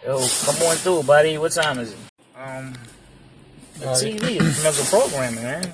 Yo, 0.05 0.19
come 0.19 0.63
on 0.63 0.77
through, 0.77 1.03
buddy. 1.03 1.39
What 1.39 1.53
time 1.53 1.79
is 1.79 1.93
it? 1.93 1.99
Um, 2.37 2.75
the 3.79 3.87
TV 3.87 4.41
is 4.41 4.63
mental 4.63 4.85
programming, 4.85 5.43
man. 5.43 5.73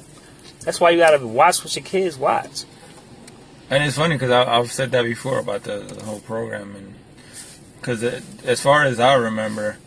That's 0.61 0.81
why 0.81 0.91
you 0.91 0.99
gotta 0.99 1.25
watch 1.27 1.63
what 1.63 1.75
your 1.75 1.85
kids 1.85 2.17
watch. 2.17 2.65
And 3.71 3.83
it's 3.83 3.97
funny 3.97 4.17
because 4.17 4.31
I've 4.31 4.71
said 4.71 4.91
that 4.93 5.05
before 5.05 5.39
about 5.39 5.65
the, 5.65 5.79
the 5.81 6.05
whole 6.05 6.21
program, 6.21 6.77
and 6.77 6.95
because 7.81 8.03
as 8.45 8.61
far 8.61 8.85
as 8.85 9.01
I 9.01 9.15
remember, 9.15 9.79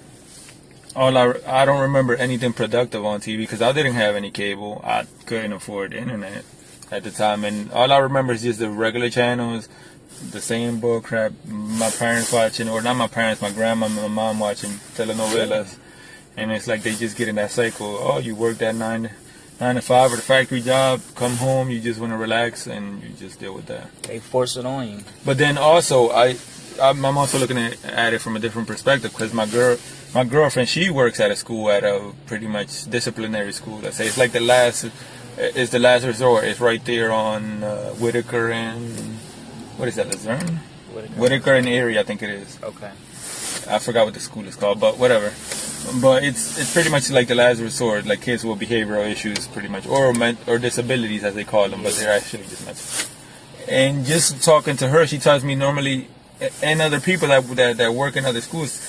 all 0.96 1.18
I 1.18 1.34
I 1.46 1.66
don't 1.66 1.82
remember 1.82 2.16
anything 2.16 2.54
productive 2.54 3.06
on 3.06 3.20
TV 3.20 3.40
because 3.40 3.62
I 3.62 3.72
didn't 3.72 3.94
have 3.94 4.16
any 4.16 4.32
cable. 4.32 4.82
I 4.84 5.06
couldn't 5.26 5.54
afford 5.54 5.94
internet 5.94 6.44
at 6.92 7.04
the 7.04 7.12
time, 7.12 7.44
and 7.44 7.72
all 7.72 7.92
I 7.92 7.98
remember 7.98 8.34
is 8.34 8.44
just 8.44 8.60
the 8.60 8.70
regular 8.70 9.10
channels, 9.10 9.68
the 10.32 10.42
same 10.42 10.80
bull 10.80 11.02
crap. 11.02 11.34
My 11.46 11.90
parents 11.90 12.32
watching, 12.32 12.70
or 12.70 12.82
not 12.82 12.96
my 12.96 13.08
parents, 13.08 13.42
my 13.42 13.52
grandma, 13.52 13.88
and 13.88 13.96
my 13.96 14.08
mom 14.08 14.40
watching 14.40 14.72
telenovelas, 14.96 15.78
and 16.38 16.52
it's 16.52 16.68
like 16.68 16.84
they 16.84 16.96
just 16.96 17.18
get 17.18 17.28
in 17.28 17.36
that 17.36 17.52
cycle. 17.52 17.98
Oh, 18.00 18.20
you 18.20 18.36
work 18.36 18.58
that 18.60 18.76
nine. 18.76 19.12
Nine 19.58 19.76
to 19.76 19.82
five 19.82 20.12
or 20.12 20.18
the 20.18 20.22
factory 20.22 20.60
job, 20.60 21.00
come 21.16 21.38
home, 21.38 21.70
you 21.70 21.80
just 21.80 21.98
want 21.98 22.12
to 22.12 22.18
relax 22.18 22.68
and 22.68 23.02
you 23.02 23.08
just 23.18 23.40
deal 23.40 23.54
with 23.54 23.68
that. 23.68 23.90
They 24.02 24.20
force 24.20 24.58
it 24.58 24.66
on 24.66 24.86
you. 24.90 25.00
But 25.24 25.38
then 25.38 25.58
also, 25.58 26.10
I 26.10 26.36
I'm 26.82 27.04
I'm 27.06 27.18
also 27.18 27.38
looking 27.38 27.58
at, 27.58 27.84
at 27.86 28.14
it 28.14 28.22
from 28.22 28.36
a 28.36 28.40
different 28.40 28.68
perspective 28.68 29.12
because 29.12 29.34
my 29.34 29.46
girl, 29.46 29.78
my 30.14 30.24
girlfriend, 30.24 30.70
she 30.70 30.90
works 30.90 31.20
at 31.20 31.32
a 31.32 31.36
school 31.36 31.70
at 31.70 31.84
a 31.84 32.12
pretty 32.26 32.48
much 32.48 32.90
disciplinary 32.90 33.54
school. 33.54 33.80
Let's 33.80 33.98
say 33.98 34.08
it's 34.08 34.18
like 34.18 34.32
the 34.32 34.40
last, 34.40 34.90
it's 35.38 35.72
the 35.72 35.80
last 35.80 36.06
resort. 36.06 36.44
It's 36.46 36.60
right 36.60 36.84
there 36.86 37.12
on 37.12 37.64
uh, 37.64 37.90
Whitaker 37.92 38.52
and 38.52 39.18
what 39.78 39.88
is 39.88 39.96
that, 39.96 40.08
Luzerne? 40.08 40.60
What 40.94 41.06
Whitaker 41.18 41.54
and 41.56 41.68
Erie, 41.68 42.00
I 42.00 42.04
think 42.04 42.24
it 42.24 42.30
is. 42.30 42.58
Okay. 42.64 42.92
I 43.68 43.80
forgot 43.80 44.06
what 44.06 44.14
the 44.14 44.20
school 44.20 44.46
is 44.46 44.56
called, 44.56 44.80
but 44.80 44.98
whatever. 44.98 45.34
But 46.02 46.24
it's 46.24 46.58
it's 46.58 46.74
pretty 46.74 46.90
much 46.90 47.10
like 47.12 47.28
the 47.28 47.36
last 47.36 47.60
resort, 47.60 48.06
like 48.06 48.22
kids 48.22 48.44
with 48.44 48.60
behavioral 48.60 49.10
issues, 49.10 49.48
pretty 49.48 49.68
much, 49.68 49.86
or 49.88 50.14
men- 50.14 50.38
or 50.48 50.58
disabilities 50.58 51.24
as 51.24 51.36
they 51.36 51.44
call 51.44 51.70
them, 51.70 51.84
but 51.84 51.94
they're 51.94 52.12
actually 52.12 52.44
just 52.44 52.66
mental. 52.66 53.10
And 53.68 54.06
just 54.06 54.44
talking 54.44 54.78
to 54.78 54.88
her, 54.90 55.08
she 55.08 55.18
tells 55.18 55.44
me 55.44 55.56
normally, 55.56 56.08
and 56.62 56.82
other 56.82 57.00
people 57.00 57.28
that 57.30 57.48
that, 57.56 57.78
that 57.78 57.94
work 57.94 58.16
in 58.16 58.26
other 58.26 58.42
schools, 58.42 58.80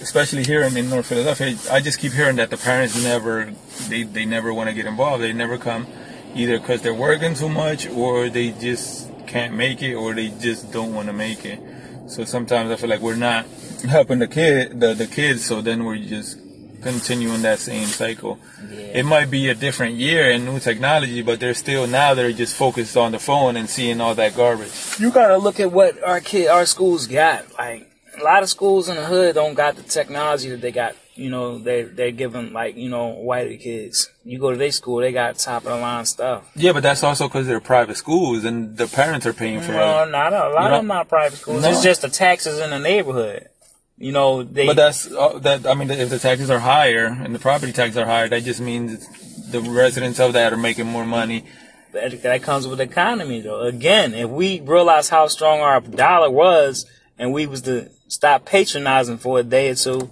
especially 0.00 0.44
here 0.44 0.62
in, 0.62 0.76
in 0.76 0.90
North 0.90 1.06
Philadelphia, 1.06 1.56
I 1.70 1.80
just 1.80 1.98
keep 1.98 2.12
hearing 2.12 2.36
that 2.36 2.50
the 2.50 2.56
parents 2.56 3.02
never 3.02 3.52
they 3.88 4.02
they 4.02 4.24
never 4.24 4.52
want 4.52 4.68
to 4.68 4.74
get 4.74 4.86
involved. 4.86 5.22
They 5.22 5.32
never 5.32 5.58
come, 5.58 5.86
either 6.34 6.58
because 6.58 6.82
they're 6.82 6.94
working 6.94 7.34
too 7.34 7.48
much, 7.48 7.88
or 7.88 8.28
they 8.28 8.50
just 8.50 9.10
can't 9.26 9.54
make 9.54 9.82
it, 9.82 9.94
or 9.94 10.14
they 10.14 10.28
just 10.28 10.72
don't 10.72 10.94
want 10.94 11.08
to 11.08 11.12
make 11.12 11.44
it. 11.44 11.60
So 12.08 12.24
sometimes 12.24 12.70
I 12.70 12.76
feel 12.76 12.88
like 12.88 13.00
we're 13.00 13.16
not 13.16 13.46
helping 13.88 14.18
the 14.18 14.28
kid, 14.28 14.80
the, 14.80 14.94
the 14.94 15.06
kids. 15.06 15.44
So 15.44 15.60
then 15.60 15.84
we're 15.84 15.98
just 15.98 16.37
continuing 16.82 17.42
that 17.42 17.58
same 17.58 17.86
cycle. 17.86 18.38
Yeah. 18.70 18.78
It 18.78 19.04
might 19.04 19.30
be 19.30 19.48
a 19.48 19.54
different 19.54 19.96
year 19.96 20.30
and 20.30 20.44
new 20.44 20.58
technology, 20.60 21.22
but 21.22 21.40
they're 21.40 21.54
still 21.54 21.86
now 21.86 22.14
they're 22.14 22.32
just 22.32 22.56
focused 22.56 22.96
on 22.96 23.12
the 23.12 23.18
phone 23.18 23.56
and 23.56 23.68
seeing 23.68 24.00
all 24.00 24.14
that 24.14 24.36
garbage. 24.36 24.72
You 24.98 25.10
gotta 25.10 25.36
look 25.38 25.60
at 25.60 25.72
what 25.72 26.02
our 26.02 26.20
kid, 26.20 26.48
our 26.48 26.66
schools 26.66 27.06
got. 27.06 27.44
Like 27.58 27.90
a 28.18 28.22
lot 28.24 28.42
of 28.42 28.48
schools 28.48 28.88
in 28.88 28.96
the 28.96 29.04
hood 29.04 29.34
don't 29.34 29.54
got 29.54 29.76
the 29.76 29.82
technology 29.82 30.50
that 30.50 30.60
they 30.60 30.72
got. 30.72 30.94
You 31.14 31.30
know, 31.30 31.58
they 31.58 31.82
they're 31.82 32.12
giving 32.12 32.52
like 32.52 32.76
you 32.76 32.88
know 32.88 33.08
white 33.08 33.58
kids. 33.60 34.08
You 34.24 34.38
go 34.38 34.52
to 34.52 34.56
their 34.56 34.70
school, 34.70 34.98
they 35.00 35.10
got 35.10 35.36
top 35.36 35.64
of 35.64 35.70
the 35.70 35.76
line 35.76 36.04
stuff. 36.06 36.48
Yeah, 36.54 36.72
but 36.72 36.84
that's 36.84 37.02
also 37.02 37.26
because 37.26 37.48
they're 37.48 37.58
private 37.60 37.96
schools 37.96 38.44
and 38.44 38.76
the 38.76 38.86
parents 38.86 39.26
are 39.26 39.32
paying 39.32 39.60
for 39.60 39.72
No, 39.72 40.04
it. 40.04 40.06
No, 40.06 40.10
not 40.12 40.32
a 40.32 40.36
lot 40.36 40.50
You 40.50 40.56
of 40.58 40.70
know- 40.70 40.76
them 40.76 40.86
not 40.86 41.08
private 41.08 41.38
schools. 41.38 41.62
No. 41.62 41.70
It's 41.70 41.82
just 41.82 42.02
the 42.02 42.08
taxes 42.08 42.60
in 42.60 42.70
the 42.70 42.78
neighborhood. 42.78 43.48
You 43.98 44.12
know, 44.12 44.44
they. 44.44 44.66
But 44.66 44.76
that's 44.76 45.10
uh, 45.10 45.38
that. 45.40 45.66
I 45.66 45.74
mean, 45.74 45.90
if 45.90 46.10
the 46.10 46.18
taxes 46.18 46.50
are 46.50 46.60
higher 46.60 47.06
and 47.06 47.34
the 47.34 47.38
property 47.38 47.72
taxes 47.72 47.96
are 47.96 48.06
higher, 48.06 48.28
that 48.28 48.44
just 48.44 48.60
means 48.60 49.06
the 49.50 49.60
residents 49.60 50.20
of 50.20 50.34
that 50.34 50.52
are 50.52 50.56
making 50.56 50.86
more 50.86 51.04
money. 51.04 51.44
that, 51.92 52.22
that 52.22 52.42
comes 52.42 52.66
with 52.66 52.78
the 52.78 52.84
economy 52.84 53.40
though. 53.40 53.62
Again, 53.62 54.14
if 54.14 54.28
we 54.28 54.60
realize 54.60 55.08
how 55.08 55.26
strong 55.26 55.60
our 55.60 55.80
dollar 55.80 56.30
was 56.30 56.86
and 57.18 57.32
we 57.32 57.46
was 57.46 57.62
to 57.62 57.90
stop 58.08 58.44
patronizing 58.44 59.18
for 59.18 59.40
a 59.40 59.42
day 59.42 59.70
or 59.70 59.74
two, 59.74 60.10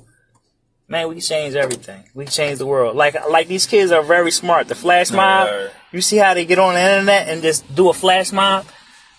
man, 0.89 1.09
we 1.09 1.21
change 1.21 1.55
everything. 1.55 2.05
We 2.15 2.27
change 2.27 2.59
the 2.59 2.67
world. 2.67 2.97
Like 2.97 3.15
like 3.29 3.49
these 3.49 3.67
kids 3.67 3.93
are 3.93 4.03
very 4.03 4.31
smart. 4.31 4.69
The 4.69 4.75
flash 4.75 5.11
mob, 5.11 5.71
you 5.93 6.01
see 6.01 6.17
how 6.17 6.35
they 6.35 6.45
get 6.45 6.59
on 6.59 6.75
the 6.75 6.81
internet 6.81 7.29
and 7.29 7.43
just 7.43 7.73
do 7.75 7.89
a 7.89 7.95
flash 7.95 8.33
mob? 8.33 8.67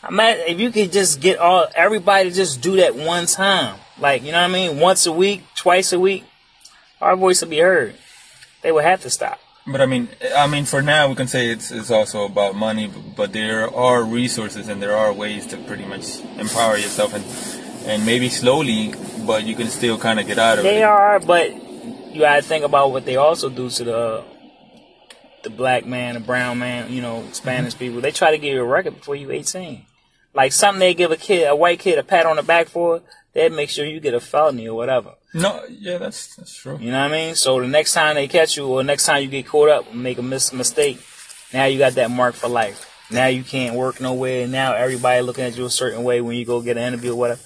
I 0.04 0.12
mean, 0.12 0.38
if 0.48 0.60
you 0.60 0.72
could 0.72 0.92
just 0.92 1.22
get 1.22 1.40
all 1.40 1.68
everybody 1.76 2.30
to 2.30 2.36
just 2.36 2.62
do 2.62 2.78
that 2.78 2.96
one 2.96 3.26
time, 3.26 3.80
like 4.00 4.24
you 4.24 4.32
know 4.32 4.42
what 4.42 4.50
I 4.50 4.54
mean, 4.54 4.80
once 4.80 5.06
a 5.06 5.12
week, 5.12 5.44
twice 5.56 5.92
a 5.94 6.00
week, 6.00 6.24
our 7.02 7.16
voice 7.16 7.42
would 7.42 7.50
be 7.50 7.60
heard. 7.60 7.96
They 8.62 8.72
would 8.72 8.84
have 8.84 9.02
to 9.02 9.10
stop. 9.10 9.40
But 9.70 9.82
I 9.82 9.86
mean, 9.86 10.08
I 10.36 10.48
mean, 10.48 10.66
for 10.66 10.82
now 10.82 11.10
we 11.10 11.16
can 11.16 11.28
say 11.28 11.50
it's 11.50 11.72
it's 11.72 11.92
also 11.92 12.24
about 12.26 12.56
money, 12.56 12.90
but 13.16 13.34
there 13.34 13.70
are 13.74 14.04
resources 14.04 14.68
and 14.70 14.82
there 14.82 14.96
are 14.96 15.12
ways 15.12 15.46
to 15.48 15.58
pretty 15.58 15.86
much 15.86 16.22
empower 16.38 16.78
yourself 16.78 17.14
and 17.14 17.26
and 17.86 18.06
maybe 18.06 18.30
slowly, 18.30 18.94
but 19.26 19.44
you 19.46 19.56
can 19.56 19.68
still 19.68 19.98
kind 19.98 20.20
of 20.20 20.28
get 20.28 20.38
out 20.40 20.58
of 20.58 20.64
They 20.64 20.70
it. 20.70 20.74
They 20.80 20.84
are, 20.84 21.20
but 21.20 21.54
you 22.14 22.22
gotta 22.22 22.42
think 22.42 22.64
about 22.66 22.92
what 22.92 23.06
they 23.06 23.18
also 23.18 23.50
do 23.50 23.70
to 23.70 23.84
the 23.84 24.24
the 25.44 25.50
black 25.50 25.86
man, 25.86 26.16
the 26.16 26.20
brown 26.20 26.60
man, 26.60 26.92
you 26.92 27.02
know, 27.02 27.24
Spanish 27.32 27.74
Mm-hmm. 27.74 27.80
people. 27.80 28.02
They 28.02 28.12
try 28.12 28.32
to 28.32 28.38
give 28.38 28.54
you 28.54 28.62
a 28.62 28.66
record 28.66 28.96
before 28.98 29.16
you 29.16 29.32
18. 29.32 29.86
like 30.34 30.52
something 30.52 30.80
they 30.80 30.94
give 30.94 31.12
a 31.12 31.18
kid, 31.18 31.48
a 31.48 31.56
white 31.56 31.80
kid, 31.80 31.98
a 32.00 32.04
pat 32.04 32.26
on 32.26 32.36
the 32.38 32.44
back 32.44 32.68
for, 32.68 33.02
they'd 33.38 33.52
make 33.52 33.70
sure 33.70 33.86
you 33.86 34.00
get 34.00 34.16
a 34.16 34.20
felony 34.20 34.68
or 34.68 34.76
whatever. 34.76 35.14
No, 35.32 35.64
yeah, 35.70 36.00
that's 36.00 36.36
that's 36.36 36.56
true. 36.56 36.78
You 36.82 36.90
know 36.90 37.02
what 37.04 37.12
I 37.12 37.18
mean? 37.18 37.36
So 37.36 37.62
the 37.62 37.68
next 37.68 37.94
time 37.94 38.16
they 38.16 38.28
catch 38.28 38.58
you, 38.58 38.66
or 38.68 38.84
next 38.84 39.06
time 39.06 39.22
you 39.22 39.30
get 39.30 39.46
caught 39.46 39.70
up 39.70 39.94
make 39.94 40.18
a 40.18 40.24
mis- 40.24 40.52
mistake, 40.52 41.00
now 41.54 41.66
you 41.66 41.78
got 41.78 41.94
that 41.94 42.10
mark 42.10 42.34
for 42.34 42.48
life. 42.50 42.92
Now 43.12 43.28
you 43.28 43.44
can't 43.44 43.76
work 43.76 44.02
nowhere. 44.02 44.48
Now 44.48 44.74
everybody 44.74 45.22
looking 45.22 45.44
at 45.44 45.56
you 45.56 45.66
a 45.66 45.70
certain 45.70 46.04
way 46.04 46.20
when 46.20 46.36
you 46.36 46.46
go 46.46 46.62
get 46.62 46.78
an 46.78 46.84
interview 46.84 47.14
or 47.14 47.16
whatever. 47.16 47.42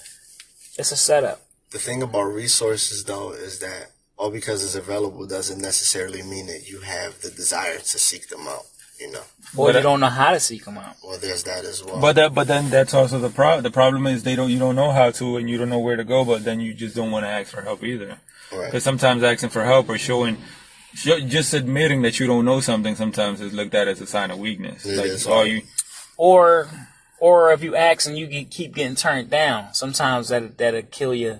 It's 0.77 0.93
a 0.93 0.95
setup. 0.95 1.41
The 1.71 1.77
thing 1.77 2.01
about 2.01 2.23
resources, 2.23 3.03
though, 3.03 3.33
is 3.33 3.59
that 3.59 3.91
all 4.17 4.31
because 4.31 4.63
it's 4.63 4.75
available 4.75 5.27
doesn't 5.27 5.61
necessarily 5.61 6.23
mean 6.23 6.47
that 6.47 6.69
you 6.69 6.79
have 6.79 7.21
the 7.21 7.29
desire 7.29 7.79
to 7.79 7.99
seek 7.99 8.29
them 8.29 8.47
out. 8.47 8.65
You 9.01 9.11
know, 9.11 9.23
Or 9.57 9.67
But 9.67 9.75
you 9.77 9.81
don't 9.81 9.99
know 9.99 10.07
how 10.21 10.31
to 10.31 10.39
seek 10.39 10.63
them 10.65 10.77
out. 10.77 10.95
well, 11.03 11.17
there's 11.17 11.43
that 11.43 11.65
as 11.65 11.83
well. 11.83 11.99
But 11.99 12.13
that, 12.17 12.35
but 12.35 12.47
then 12.47 12.69
that's 12.69 12.93
also 12.93 13.17
the 13.17 13.29
pro. 13.31 13.59
The 13.59 13.71
problem 13.71 14.05
is 14.05 14.21
they 14.21 14.35
don't. 14.35 14.51
You 14.51 14.59
don't 14.59 14.75
know 14.75 14.91
how 14.91 15.09
to, 15.09 15.37
and 15.37 15.49
you 15.49 15.57
don't 15.57 15.69
know 15.69 15.79
where 15.79 15.95
to 15.95 16.03
go. 16.03 16.23
But 16.23 16.43
then 16.43 16.59
you 16.59 16.75
just 16.75 16.95
don't 16.95 17.09
want 17.09 17.25
to 17.25 17.29
ask 17.29 17.49
for 17.51 17.63
help 17.63 17.83
either. 17.83 18.19
right. 18.51 18.65
Because 18.67 18.83
sometimes 18.83 19.23
asking 19.23 19.49
for 19.49 19.63
help 19.63 19.89
or 19.89 19.97
showing, 19.97 20.37
show, 20.93 21.19
just 21.19 21.53
admitting 21.55 22.03
that 22.03 22.19
you 22.19 22.27
don't 22.27 22.45
know 22.45 22.59
something, 22.59 22.95
sometimes 22.95 23.41
is 23.41 23.53
looked 23.53 23.73
at 23.73 23.87
as 23.87 23.99
a 24.01 24.05
sign 24.05 24.29
of 24.29 24.37
weakness. 24.37 24.85
It 24.85 24.97
like, 24.97 25.07
is. 25.07 25.25
oh, 25.27 25.41
you. 25.43 25.63
Or, 26.17 26.69
or 27.19 27.51
if 27.53 27.63
you 27.63 27.75
ask 27.75 28.07
and 28.07 28.15
you 28.15 28.27
get, 28.27 28.51
keep 28.51 28.75
getting 28.75 28.95
turned 28.95 29.31
down, 29.31 29.73
sometimes 29.73 30.29
that 30.29 30.59
that'll 30.59 30.83
kill 30.83 31.15
you, 31.15 31.39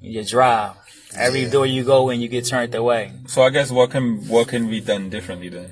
your 0.00 0.22
drive. 0.22 0.76
Every 1.16 1.42
Yeah. 1.42 1.50
door 1.50 1.66
you 1.66 1.82
go 1.82 2.10
in, 2.10 2.20
you 2.20 2.28
get 2.28 2.46
turned 2.46 2.74
away. 2.76 3.12
So 3.26 3.42
I 3.42 3.50
guess 3.50 3.72
what 3.72 3.90
can 3.90 4.28
what 4.28 4.46
can 4.46 4.70
be 4.70 4.80
done 4.80 5.10
differently 5.10 5.48
then? 5.48 5.70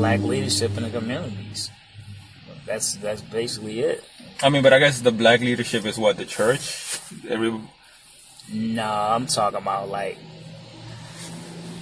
Black 0.00 0.20
leadership 0.20 0.74
in 0.78 0.82
the 0.84 0.90
communities. 0.90 1.70
That's 2.64 2.94
that's 2.96 3.20
basically 3.20 3.80
it. 3.80 4.02
I 4.42 4.48
mean, 4.48 4.62
but 4.62 4.72
I 4.72 4.78
guess 4.78 5.00
the 5.02 5.12
black 5.12 5.40
leadership 5.40 5.84
is 5.84 5.98
what 5.98 6.16
the 6.16 6.24
church. 6.24 6.98
Every 7.28 7.52
No, 8.50 8.90
I'm 8.90 9.26
talking 9.26 9.58
about 9.58 9.90
like. 9.90 10.16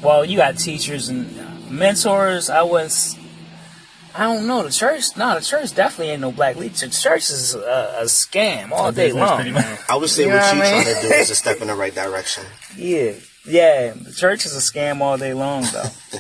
Well, 0.03 0.25
you 0.25 0.37
got 0.37 0.59
teachers 0.59 1.09
and 1.09 1.71
mentors. 1.71 2.51
I 2.51 2.63
was. 2.63 3.17
I 4.17 4.25
don't 4.25 4.49
know 4.49 4.65
the 4.65 4.71
church. 4.73 5.17
No, 5.17 5.37
the 5.39 5.45
church 5.45 5.73
definitely 5.77 6.13
ain't 6.15 6.21
no 6.23 6.33
black 6.33 6.57
leadership. 6.57 6.91
The 6.91 6.97
church 6.97 7.31
is 7.31 7.55
a, 7.55 7.99
a 8.01 8.05
scam 8.07 8.73
all 8.73 8.91
day 8.91 9.13
long. 9.13 9.53
man. 9.53 9.79
I 9.89 9.95
would 9.95 10.11
say 10.11 10.23
You 10.25 10.31
what 10.31 10.41
know 10.41 10.47
you're 10.55 10.57
what 10.57 10.67
I 10.67 10.75
mean? 10.75 10.83
trying 10.83 11.03
to 11.03 11.09
do 11.09 11.15
is 11.15 11.31
a 11.31 11.35
step 11.37 11.61
in 11.61 11.69
the 11.69 11.75
right 11.77 11.95
direction. 11.95 12.43
Yeah, 12.77 13.13
yeah. 13.47 13.93
The 13.93 14.13
church 14.13 14.45
is 14.45 14.57
a 14.57 14.61
scam 14.61 15.01
all 15.03 15.19
day 15.19 15.35
long, 15.35 15.63
though. 15.73 15.85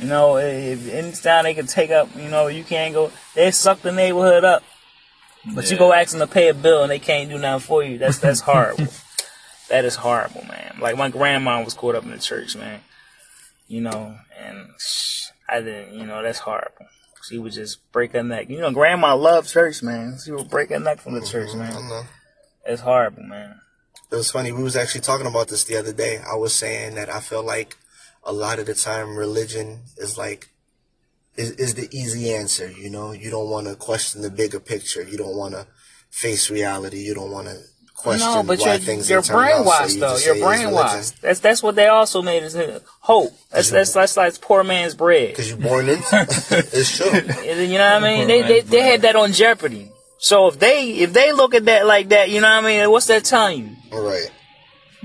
you 0.00 0.06
know, 0.06 0.38
if 0.38 0.88
anytime 0.88 1.44
they 1.44 1.54
can 1.54 1.66
take 1.66 1.90
up, 1.90 2.08
you 2.16 2.28
know, 2.28 2.46
you 2.46 2.64
can't 2.64 2.94
go. 2.94 3.12
They 3.34 3.50
suck 3.50 3.82
the 3.82 3.92
neighborhood 3.92 4.44
up, 4.44 4.62
but 5.54 5.70
you 5.70 5.76
go 5.76 5.92
ask 5.92 6.12
them 6.12 6.20
to 6.20 6.32
pay 6.32 6.48
a 6.48 6.54
bill 6.54 6.82
and 6.82 6.90
they 6.90 6.98
can't 6.98 7.28
do 7.28 7.38
nothing 7.38 7.66
for 7.66 7.82
you. 7.82 7.98
That's 7.98 8.18
that's 8.18 8.40
horrible. 8.50 8.86
that 9.68 9.84
is 9.84 9.96
horrible, 9.96 10.44
man. 10.46 10.78
Like 10.80 10.96
my 10.96 11.10
grandma 11.10 11.62
was 11.62 11.74
caught 11.74 11.94
up 11.94 12.04
in 12.04 12.10
the 12.10 12.18
church, 12.18 12.56
man. 12.56 12.80
You 13.68 13.82
know, 13.82 14.16
and 14.38 14.70
I 15.48 15.60
didn't. 15.60 15.94
You 15.94 16.06
know, 16.06 16.22
that's 16.22 16.38
horrible. 16.38 16.86
She 17.28 17.38
would 17.38 17.52
just 17.52 17.78
break 17.92 18.12
her 18.12 18.22
neck. 18.22 18.48
You 18.48 18.58
know, 18.60 18.70
grandma 18.70 19.14
loved 19.14 19.50
church, 19.50 19.82
man. 19.82 20.16
She 20.24 20.32
would 20.32 20.48
break 20.48 20.70
her 20.70 20.80
neck 20.80 21.00
from 21.00 21.12
the 21.12 21.20
church, 21.20 21.50
mm-hmm. 21.50 21.58
man. 21.58 21.88
don't. 21.88 22.06
It's 22.64 22.80
horrible, 22.80 23.22
man. 23.24 23.60
It 24.10 24.16
was 24.16 24.30
funny. 24.30 24.50
We 24.50 24.62
was 24.62 24.76
actually 24.76 25.02
talking 25.02 25.26
about 25.26 25.48
this 25.48 25.64
the 25.64 25.76
other 25.76 25.92
day. 25.92 26.18
I 26.18 26.36
was 26.36 26.54
saying 26.54 26.94
that 26.94 27.10
I 27.10 27.20
feel 27.20 27.44
like 27.44 27.76
a 28.24 28.32
lot 28.32 28.58
of 28.58 28.66
the 28.66 28.74
time 28.74 29.16
religion 29.16 29.80
is 29.96 30.18
like 30.18 30.50
is, 31.36 31.52
is 31.52 31.74
the 31.74 31.88
easy 31.96 32.32
answer. 32.34 32.70
You 32.70 32.90
know, 32.90 33.12
you 33.12 33.30
don't 33.30 33.48
want 33.50 33.66
to 33.66 33.74
question 33.74 34.22
the 34.22 34.30
bigger 34.30 34.60
picture. 34.60 35.02
You 35.02 35.16
don't 35.16 35.36
want 35.36 35.54
to 35.54 35.66
face 36.10 36.50
reality. 36.50 36.98
You 36.98 37.14
don't 37.14 37.30
want 37.30 37.48
to 37.48 37.58
question 37.94 38.26
No, 38.26 38.42
but 38.42 38.58
why 38.58 38.72
you're, 38.72 38.78
things 38.78 39.08
you're 39.08 39.20
didn't 39.20 39.36
turn 39.36 39.48
out, 39.48 39.64
so 39.64 39.70
brainwashed 39.70 39.94
you 39.94 40.00
though. 40.00 40.12
just 40.14 40.26
You're 40.26 40.34
say 40.34 40.40
it's 40.40 40.62
brainwashed. 40.62 41.20
That's 41.20 41.40
that's 41.40 41.62
what 41.62 41.76
they 41.76 41.86
also 41.88 42.22
made 42.22 42.42
is 42.42 42.56
uh, 42.56 42.80
hope. 43.00 43.32
That's 43.50 43.70
that's 43.70 43.92
that's 43.92 44.16
like 44.16 44.40
poor 44.40 44.64
man's 44.64 44.94
bread. 44.94 45.34
Cause 45.34 45.48
you're 45.48 45.58
born 45.58 45.88
into 45.88 46.02
it's 46.72 46.96
true. 46.96 47.06
You 47.44 47.78
know 47.78 47.94
what 47.94 48.02
I 48.02 48.16
mean? 48.16 48.26
They 48.26 48.42
they, 48.42 48.60
they 48.60 48.82
had 48.82 49.02
that 49.02 49.16
on 49.16 49.32
Jeopardy. 49.32 49.90
So 50.18 50.48
if 50.48 50.58
they 50.58 50.90
if 50.90 51.12
they 51.12 51.32
look 51.32 51.54
at 51.54 51.64
that 51.66 51.86
like 51.86 52.10
that, 52.10 52.30
you 52.30 52.40
know 52.40 52.48
what 52.48 52.64
I 52.64 52.66
mean? 52.66 52.90
What's 52.90 53.06
that 53.06 53.24
telling 53.24 53.58
you? 53.58 53.76
All 53.92 54.02
right. 54.02 54.30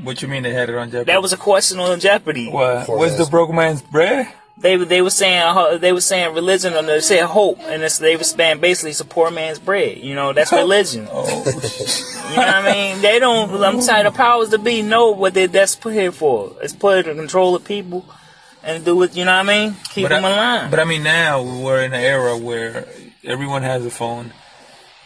What 0.04 0.22
you 0.22 0.28
mean 0.28 0.44
they 0.44 0.54
had 0.54 0.70
it 0.70 0.76
on 0.76 0.90
Jeopardy? 0.92 1.12
That 1.12 1.22
was 1.22 1.34
a 1.34 1.38
question 1.38 1.80
on 1.80 2.00
Jeopardy. 2.00 2.50
what? 2.50 2.86
Poor 2.86 2.98
What's 2.98 3.14
the 3.14 3.20
man's- 3.20 3.30
broke 3.30 3.52
man's 3.54 3.82
bread? 3.82 4.28
They 4.58 4.78
they 4.78 5.02
were 5.02 5.10
saying 5.10 5.42
uh, 5.42 5.78
they 5.78 5.92
were 5.92 6.00
saying 6.00 6.34
religion 6.34 6.74
and 6.76 6.88
they 6.88 7.02
said 7.02 7.26
hope 7.26 7.60
and 7.64 7.84
it's, 7.84 7.98
they 7.98 8.16
were 8.16 8.24
saying 8.24 8.62
basically 8.62 8.92
it's 8.92 9.02
a 9.02 9.06
poor 9.06 9.30
man's 9.30 9.60
bread. 9.60 9.98
You 9.98 10.16
know 10.16 10.32
that's 10.32 10.52
religion. 10.64 11.10
Oh, 11.12 11.26
You 11.28 12.38
know 12.38 12.42
what 12.42 12.56
I 12.56 12.72
mean? 12.74 13.02
They 13.02 13.20
don't. 13.20 13.62
I'm 13.62 13.82
saying 13.82 14.06
the 14.06 14.12
powers 14.12 14.50
to 14.52 14.58
be 14.58 14.82
know 14.82 15.12
what 15.12 15.34
they 15.34 15.48
that's 15.48 15.76
put 15.76 15.94
here 15.94 16.14
for. 16.14 16.56
It's 16.62 16.72
put 16.72 17.04
here 17.06 17.14
to 17.14 17.20
control 17.20 17.52
the 17.52 17.60
people 17.60 18.06
and 18.64 18.86
do 18.86 19.04
it. 19.04 19.14
You 19.18 19.26
know 19.26 19.34
what 19.36 19.50
I 19.50 19.68
mean? 19.68 19.76
Keep 19.90 20.06
but 20.06 20.10
them 20.16 20.24
I, 20.26 20.30
alive. 20.32 20.72
But 20.72 20.80
I 20.80 20.86
mean, 20.86 21.04
now 21.04 21.44
we're 21.44 21.84
in 21.84 21.94
an 21.94 22.00
era 22.02 22.38
where 22.38 22.88
everyone 23.26 23.62
has 23.64 23.86
a 23.86 23.92
phone, 23.92 24.32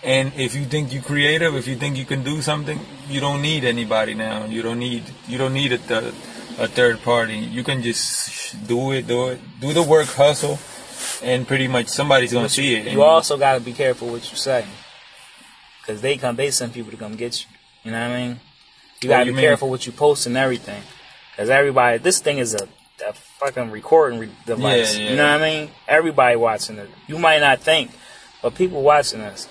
and 0.04 0.32
if 0.36 0.56
you 0.56 0.66
think 0.66 0.94
you're 0.94 1.04
creative, 1.04 1.56
if 1.56 1.68
you 1.68 1.76
think 1.76 1.98
you 1.98 2.06
can 2.06 2.24
do 2.24 2.42
something, 2.42 2.80
you 3.10 3.20
don't 3.20 3.42
need 3.42 3.64
anybody 3.66 4.14
now. 4.14 4.46
You 4.46 4.62
don't 4.62 4.80
need 4.80 5.04
you 5.28 5.38
don't 5.38 5.54
need 5.54 5.74
a, 5.74 5.78
th- 5.78 6.14
a 6.58 6.68
third 6.68 7.02
party. 7.02 7.38
You 7.38 7.64
can 7.64 7.82
just 7.82 8.68
do 8.68 8.92
it, 8.92 9.08
do 9.08 9.30
it, 9.30 9.40
do 9.60 9.74
the 9.74 9.84
work, 9.84 10.08
hustle, 10.08 10.58
and 11.22 11.48
pretty 11.48 11.68
much 11.68 11.88
somebody's 11.88 12.32
gonna 12.32 12.50
see 12.50 12.76
it. 12.76 12.92
you 12.92 13.04
also 13.04 13.38
got 13.38 13.56
to 13.56 13.60
be 13.60 13.74
careful 13.74 14.08
what 14.10 14.30
you 14.32 14.38
say, 14.38 14.66
because 15.82 16.02
they 16.02 16.18
come. 16.18 16.36
They 16.36 16.52
send 16.52 16.74
people 16.74 16.92
to 16.92 16.98
come 16.98 17.16
get 17.16 17.42
you. 17.42 17.48
You 17.84 17.92
know 17.92 18.00
what 18.08 18.16
I 18.16 18.22
mean? 18.28 18.40
You 19.02 19.10
got 19.10 19.20
to 19.20 19.26
do 19.26 19.32
be 19.32 19.32
you 19.32 19.36
mean? 19.38 19.46
careful 19.46 19.70
what 19.70 19.86
you 19.86 19.92
post 19.92 20.26
and 20.28 20.38
everything, 20.38 20.82
because 21.32 21.50
everybody. 21.50 21.98
This 21.98 22.20
thing 22.20 22.38
is 22.38 22.54
a, 22.54 22.68
a 23.06 23.14
fucking 23.14 23.72
recording 23.72 24.20
re- 24.20 24.30
device. 24.46 24.98
Yeah, 24.98 25.04
yeah. 25.04 25.10
You 25.12 25.16
know 25.18 25.32
what 25.32 25.42
I 25.42 25.50
mean? 25.50 25.72
Everybody 25.90 26.36
watching 26.38 26.78
it. 26.78 26.90
You 27.08 27.20
might 27.20 27.40
not 27.40 27.60
think, 27.60 27.92
but 28.42 28.56
people 28.56 28.82
watching 28.82 29.22
us. 29.22 29.48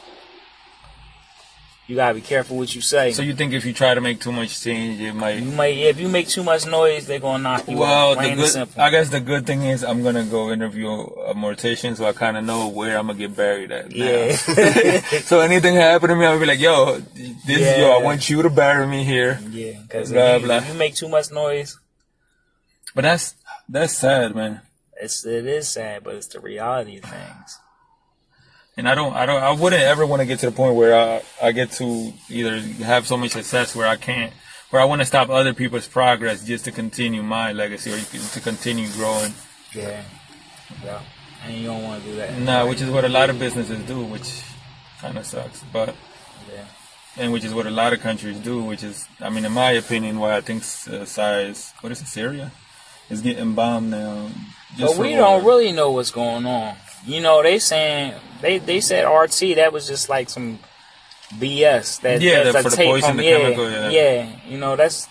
You 1.88 1.96
gotta 1.96 2.14
be 2.14 2.20
careful 2.20 2.58
what 2.58 2.74
you 2.74 2.82
say. 2.82 3.12
So 3.12 3.22
you 3.22 3.32
think 3.34 3.54
if 3.54 3.64
you 3.64 3.72
try 3.72 3.94
to 3.94 4.00
make 4.02 4.20
too 4.20 4.30
much 4.30 4.60
change, 4.60 5.00
it 5.00 5.14
might. 5.14 5.38
You 5.38 5.50
might, 5.50 5.74
if 5.74 5.98
you 5.98 6.10
make 6.10 6.28
too 6.28 6.42
much 6.44 6.66
noise, 6.66 7.06
they're 7.06 7.18
gonna 7.18 7.42
knock 7.42 7.66
you 7.66 7.78
Well, 7.78 8.10
out. 8.12 8.18
good. 8.36 8.68
I 8.76 8.90
guess 8.90 9.08
the 9.08 9.20
good 9.20 9.46
thing 9.46 9.62
is 9.62 9.82
I'm 9.82 10.02
gonna 10.02 10.24
go 10.26 10.50
interview 10.52 10.90
a 10.90 11.32
mortician, 11.34 11.96
so 11.96 12.04
I 12.04 12.12
kind 12.12 12.36
of 12.36 12.44
know 12.44 12.68
where 12.68 12.98
I'm 12.98 13.06
gonna 13.06 13.18
get 13.18 13.34
buried 13.34 13.72
at. 13.72 13.88
now. 13.90 14.04
yeah. 14.04 14.36
so 15.22 15.40
anything 15.40 15.76
happen 15.76 16.10
to 16.10 16.14
me, 16.14 16.26
I'll 16.26 16.38
be 16.38 16.44
like, 16.44 16.60
"Yo, 16.60 16.98
this 17.14 17.58
is 17.58 17.78
yo. 17.78 17.90
I 17.98 18.02
want 18.02 18.28
you 18.28 18.42
to 18.42 18.50
bury 18.50 18.86
me 18.86 19.02
here." 19.04 19.40
yeah. 19.50 19.80
Because 19.80 20.12
if, 20.12 20.44
if 20.44 20.68
you 20.68 20.74
make 20.74 20.94
too 20.94 21.08
much 21.08 21.32
noise, 21.32 21.78
But 22.94 23.02
that's 23.02 23.34
that's 23.66 23.94
sad, 23.94 24.34
man. 24.36 24.60
it's 25.00 25.24
it 25.24 25.46
is 25.46 25.68
sad, 25.68 26.04
but 26.04 26.16
it's 26.16 26.26
the 26.26 26.40
reality 26.40 26.98
of 26.98 27.04
things. 27.04 27.57
And 28.78 28.88
I 28.88 28.94
don't, 28.94 29.12
I 29.12 29.26
don't, 29.26 29.42
I 29.42 29.50
wouldn't 29.50 29.82
ever 29.82 30.06
want 30.06 30.20
to 30.20 30.26
get 30.26 30.38
to 30.38 30.46
the 30.46 30.52
point 30.52 30.76
where 30.76 30.94
I, 30.94 31.22
I 31.42 31.50
get 31.50 31.72
to 31.72 32.12
either 32.30 32.60
have 32.84 33.08
so 33.08 33.16
much 33.16 33.32
success 33.32 33.74
where 33.74 33.88
I 33.88 33.96
can't, 33.96 34.32
where 34.70 34.80
I 34.80 34.84
want 34.84 35.00
to 35.02 35.04
stop 35.04 35.30
other 35.30 35.52
people's 35.52 35.88
progress 35.88 36.44
just 36.44 36.64
to 36.66 36.70
continue 36.70 37.24
my 37.24 37.50
legacy 37.50 37.92
or 37.92 37.98
to 37.98 38.40
continue 38.40 38.88
growing. 38.92 39.34
Yeah. 39.74 40.04
Yeah. 40.84 41.00
And 41.44 41.56
you 41.56 41.66
don't 41.66 41.82
want 41.82 42.04
to 42.04 42.08
do 42.08 42.16
that. 42.18 42.38
Nah, 42.38 42.68
which 42.68 42.80
is 42.80 42.88
what 42.88 43.04
a 43.04 43.08
lot 43.08 43.30
of 43.30 43.38
businesses 43.40 43.84
do, 43.84 44.00
which 44.04 44.42
kind 45.00 45.18
of 45.18 45.26
sucks. 45.26 45.64
But 45.72 45.96
Yeah. 46.54 46.64
and 47.16 47.32
which 47.32 47.44
is 47.44 47.52
what 47.52 47.66
a 47.66 47.70
lot 47.70 47.92
of 47.92 48.00
countries 48.00 48.38
do, 48.38 48.62
which 48.62 48.84
is, 48.84 49.08
I 49.20 49.28
mean, 49.28 49.44
in 49.44 49.50
my 49.50 49.72
opinion, 49.72 50.20
why 50.20 50.36
I 50.36 50.40
think 50.40 50.62
uh, 50.88 51.04
size, 51.04 51.72
what 51.80 51.90
is 51.90 52.00
it, 52.00 52.06
Syria, 52.06 52.52
is 53.10 53.22
getting 53.22 53.54
bombed 53.54 53.90
now. 53.90 54.30
But 54.78 54.96
we 54.98 55.14
don't 55.16 55.44
really 55.44 55.72
know 55.72 55.90
what's 55.90 56.12
going 56.12 56.46
on. 56.46 56.76
You 57.06 57.20
know, 57.20 57.42
they 57.42 57.58
saying 57.58 58.14
they 58.40 58.58
they 58.58 58.80
said 58.80 59.04
RT 59.04 59.56
that 59.56 59.72
was 59.72 59.86
just 59.86 60.08
like 60.08 60.28
some 60.28 60.58
BS. 61.34 62.00
That 62.00 62.20
Yeah, 62.20 62.44
that's 62.44 62.54
that 62.54 62.66
a 62.66 62.70
for 62.70 62.76
the 62.76 62.84
poison, 62.84 63.08
from 63.10 63.16
the 63.18 63.24
yeah, 63.24 63.38
chemical, 63.38 63.70
yeah. 63.70 63.90
yeah. 63.90 64.36
You 64.46 64.58
know, 64.58 64.76
that's 64.76 65.08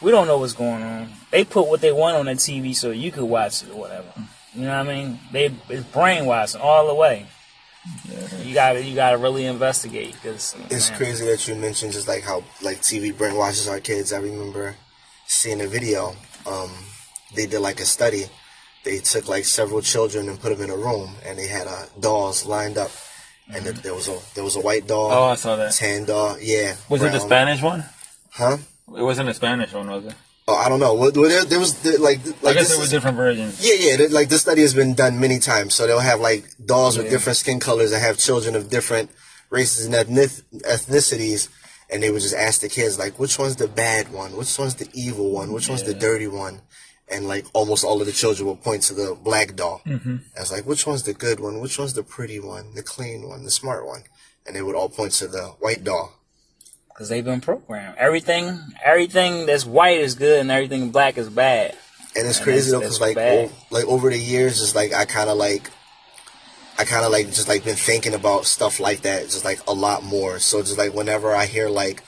we 0.00 0.10
don't 0.10 0.26
know 0.26 0.38
what's 0.38 0.52
going 0.52 0.82
on. 0.82 1.10
They 1.30 1.44
put 1.44 1.66
what 1.66 1.80
they 1.80 1.92
want 1.92 2.16
on 2.16 2.26
the 2.26 2.32
TV 2.32 2.74
so 2.74 2.90
you 2.90 3.10
could 3.10 3.24
watch 3.24 3.62
it 3.62 3.70
or 3.70 3.80
whatever. 3.80 4.12
You 4.54 4.62
know 4.62 4.78
what 4.78 4.88
I 4.88 4.94
mean? 4.94 5.20
They 5.32 5.52
it's 5.68 5.84
brainwashing 5.84 6.60
all 6.60 6.86
the 6.86 6.94
way. 6.94 7.26
You 8.44 8.54
gotta 8.54 8.82
you 8.82 8.94
gotta 8.94 9.16
really 9.16 9.46
investigate 9.46 10.12
because 10.14 10.54
It's 10.70 10.90
crazy 10.90 11.24
that 11.26 11.46
you 11.48 11.54
mentioned 11.54 11.92
just 11.92 12.08
like 12.08 12.22
how 12.22 12.44
like 12.62 12.78
TV 12.80 13.12
brainwashes 13.14 13.70
our 13.70 13.80
kids. 13.80 14.12
I 14.12 14.18
remember 14.18 14.76
seeing 15.26 15.60
a 15.60 15.66
video. 15.66 16.14
Um, 16.46 16.70
they 17.34 17.46
did 17.46 17.60
like 17.60 17.80
a 17.80 17.84
study. 17.84 18.26
They 18.84 18.98
took 18.98 19.28
like 19.28 19.44
several 19.44 19.82
children 19.82 20.28
and 20.28 20.40
put 20.40 20.50
them 20.56 20.62
in 20.64 20.70
a 20.70 20.76
room, 20.76 21.16
and 21.26 21.38
they 21.38 21.46
had 21.48 21.66
uh, 21.66 21.86
dolls 22.00 22.46
lined 22.46 22.78
up, 22.78 22.90
and 23.52 23.64
th- 23.64 23.76
there 23.82 23.94
was 23.94 24.08
a 24.08 24.18
there 24.34 24.44
was 24.44 24.56
a 24.56 24.60
white 24.60 24.86
doll, 24.86 25.10
Oh, 25.12 25.24
I 25.24 25.34
saw 25.34 25.56
that. 25.56 25.72
tan 25.72 26.04
doll, 26.04 26.36
yeah. 26.40 26.76
Was 26.88 27.02
it 27.02 27.12
the. 27.12 27.20
Spanish 27.20 27.60
one? 27.62 27.84
Huh? 28.30 28.56
It 28.96 29.02
wasn't 29.02 29.28
a 29.28 29.34
Spanish 29.34 29.72
one, 29.72 29.90
was 29.90 30.06
it? 30.06 30.14
Oh, 30.46 30.54
I 30.56 30.70
don't 30.70 30.80
know. 30.80 30.94
Well, 30.94 31.10
there, 31.10 31.44
there 31.44 31.58
was 31.58 31.74
there, 31.82 31.98
like 31.98 32.20
I 32.20 32.54
guess 32.54 32.68
this 32.68 32.70
there 32.70 32.78
were 32.78 32.86
different 32.86 33.16
versions. 33.18 33.60
Yeah, 33.60 33.74
yeah. 33.90 33.96
th- 33.98 34.10
Like 34.12 34.30
this 34.30 34.40
study 34.40 34.62
has 34.62 34.72
been 34.72 34.94
done 34.94 35.20
many 35.20 35.38
times. 35.40 35.74
So 35.74 35.86
they'll 35.86 35.98
have 36.00 36.20
like 36.20 36.44
dolls 36.64 36.96
with 36.96 37.10
different 37.10 37.36
skin 37.36 37.60
colors 37.60 37.90
that 37.90 38.00
have 38.00 38.16
children 38.16 38.54
of 38.56 38.70
different 38.70 39.10
races 39.50 39.84
and 39.84 39.94
ethnic- 39.94 40.42
ethnicities, 40.64 41.48
and 41.90 42.02
they 42.02 42.10
would 42.10 42.22
just 42.22 42.34
ask 42.34 42.60
the 42.62 42.68
kids 42.70 42.98
like, 42.98 43.18
which 43.18 43.38
one's 43.38 43.56
the 43.56 43.68
bad 43.68 44.10
one? 44.12 44.36
Which 44.36 44.58
one's 44.58 44.76
the 44.76 44.88
evil 44.94 45.30
one? 45.30 45.52
Which 45.52 45.68
one's 45.68 45.82
the 45.82 45.94
dirty 45.94 46.28
one? 46.28 46.60
And 47.10 47.26
like 47.26 47.46
almost 47.54 47.84
all 47.84 48.00
of 48.00 48.06
the 48.06 48.12
children 48.12 48.46
will 48.46 48.56
point 48.56 48.82
to 48.84 48.94
the 48.94 49.14
black 49.14 49.56
doll. 49.56 49.80
Mm-hmm. 49.86 50.16
I 50.36 50.40
was 50.40 50.52
like, 50.52 50.66
which 50.66 50.86
one's 50.86 51.04
the 51.04 51.14
good 51.14 51.40
one? 51.40 51.60
Which 51.60 51.78
one's 51.78 51.94
the 51.94 52.02
pretty 52.02 52.38
one? 52.38 52.74
The 52.74 52.82
clean 52.82 53.26
one? 53.26 53.44
The 53.44 53.50
smart 53.50 53.86
one? 53.86 54.02
And 54.46 54.54
they 54.54 54.62
would 54.62 54.74
all 54.74 54.88
point 54.90 55.12
to 55.12 55.28
the 55.28 55.44
white 55.60 55.84
doll. 55.84 56.12
Because 56.88 57.08
they've 57.08 57.24
been 57.24 57.40
programmed. 57.40 57.96
Everything, 57.96 58.58
everything 58.84 59.46
that's 59.46 59.64
white 59.64 59.98
is 59.98 60.16
good, 60.16 60.40
and 60.40 60.50
everything 60.50 60.90
black 60.90 61.16
is 61.16 61.28
bad. 61.30 61.76
And 62.16 62.26
it's 62.26 62.38
And 62.38 62.44
crazy 62.44 62.72
though, 62.72 62.80
because 62.80 63.00
like 63.00 63.16
o- 63.16 63.50
like 63.70 63.84
over 63.86 64.10
the 64.10 64.18
years, 64.18 64.60
it's 64.60 64.74
like 64.74 64.92
I 64.92 65.04
kind 65.04 65.30
of 65.30 65.38
like, 65.38 65.70
I 66.76 66.84
kind 66.84 67.04
of 67.04 67.12
like 67.12 67.26
just 67.26 67.48
like 67.48 67.64
been 67.64 67.76
thinking 67.76 68.14
about 68.14 68.46
stuff 68.46 68.80
like 68.80 69.02
that, 69.02 69.22
just 69.24 69.44
like 69.44 69.60
a 69.66 69.72
lot 69.72 70.02
more. 70.02 70.38
So 70.40 70.60
just 70.60 70.76
like 70.76 70.92
whenever 70.92 71.34
I 71.34 71.46
hear 71.46 71.68
like 71.68 72.02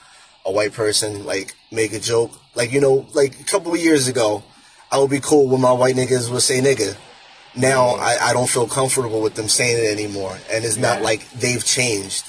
a 0.45 0.51
white 0.51 0.73
person 0.73 1.25
like 1.25 1.55
make 1.71 1.93
a 1.93 1.99
joke, 1.99 2.31
like 2.55 2.71
you 2.73 2.81
know, 2.81 3.07
like 3.13 3.39
a 3.39 3.43
couple 3.45 3.73
of 3.73 3.79
years 3.79 4.07
ago, 4.09 4.43
I 4.91 4.97
would 4.99 5.09
be 5.09 5.19
cool 5.19 5.47
when 5.47 5.61
my 5.61 5.71
white 5.71 5.95
niggas 5.95 6.31
would 6.31 6.41
say 6.41 6.59
nigga. 6.59 6.97
Now 7.55 7.95
I, 7.95 8.29
I 8.29 8.33
don't 8.33 8.49
feel 8.49 8.67
comfortable 8.67 9.21
with 9.21 9.35
them 9.35 9.47
saying 9.47 9.83
it 9.83 9.91
anymore, 9.91 10.37
and 10.51 10.63
it's 10.63 10.77
not 10.77 11.01
like 11.01 11.29
they've 11.31 11.63
changed. 11.63 12.25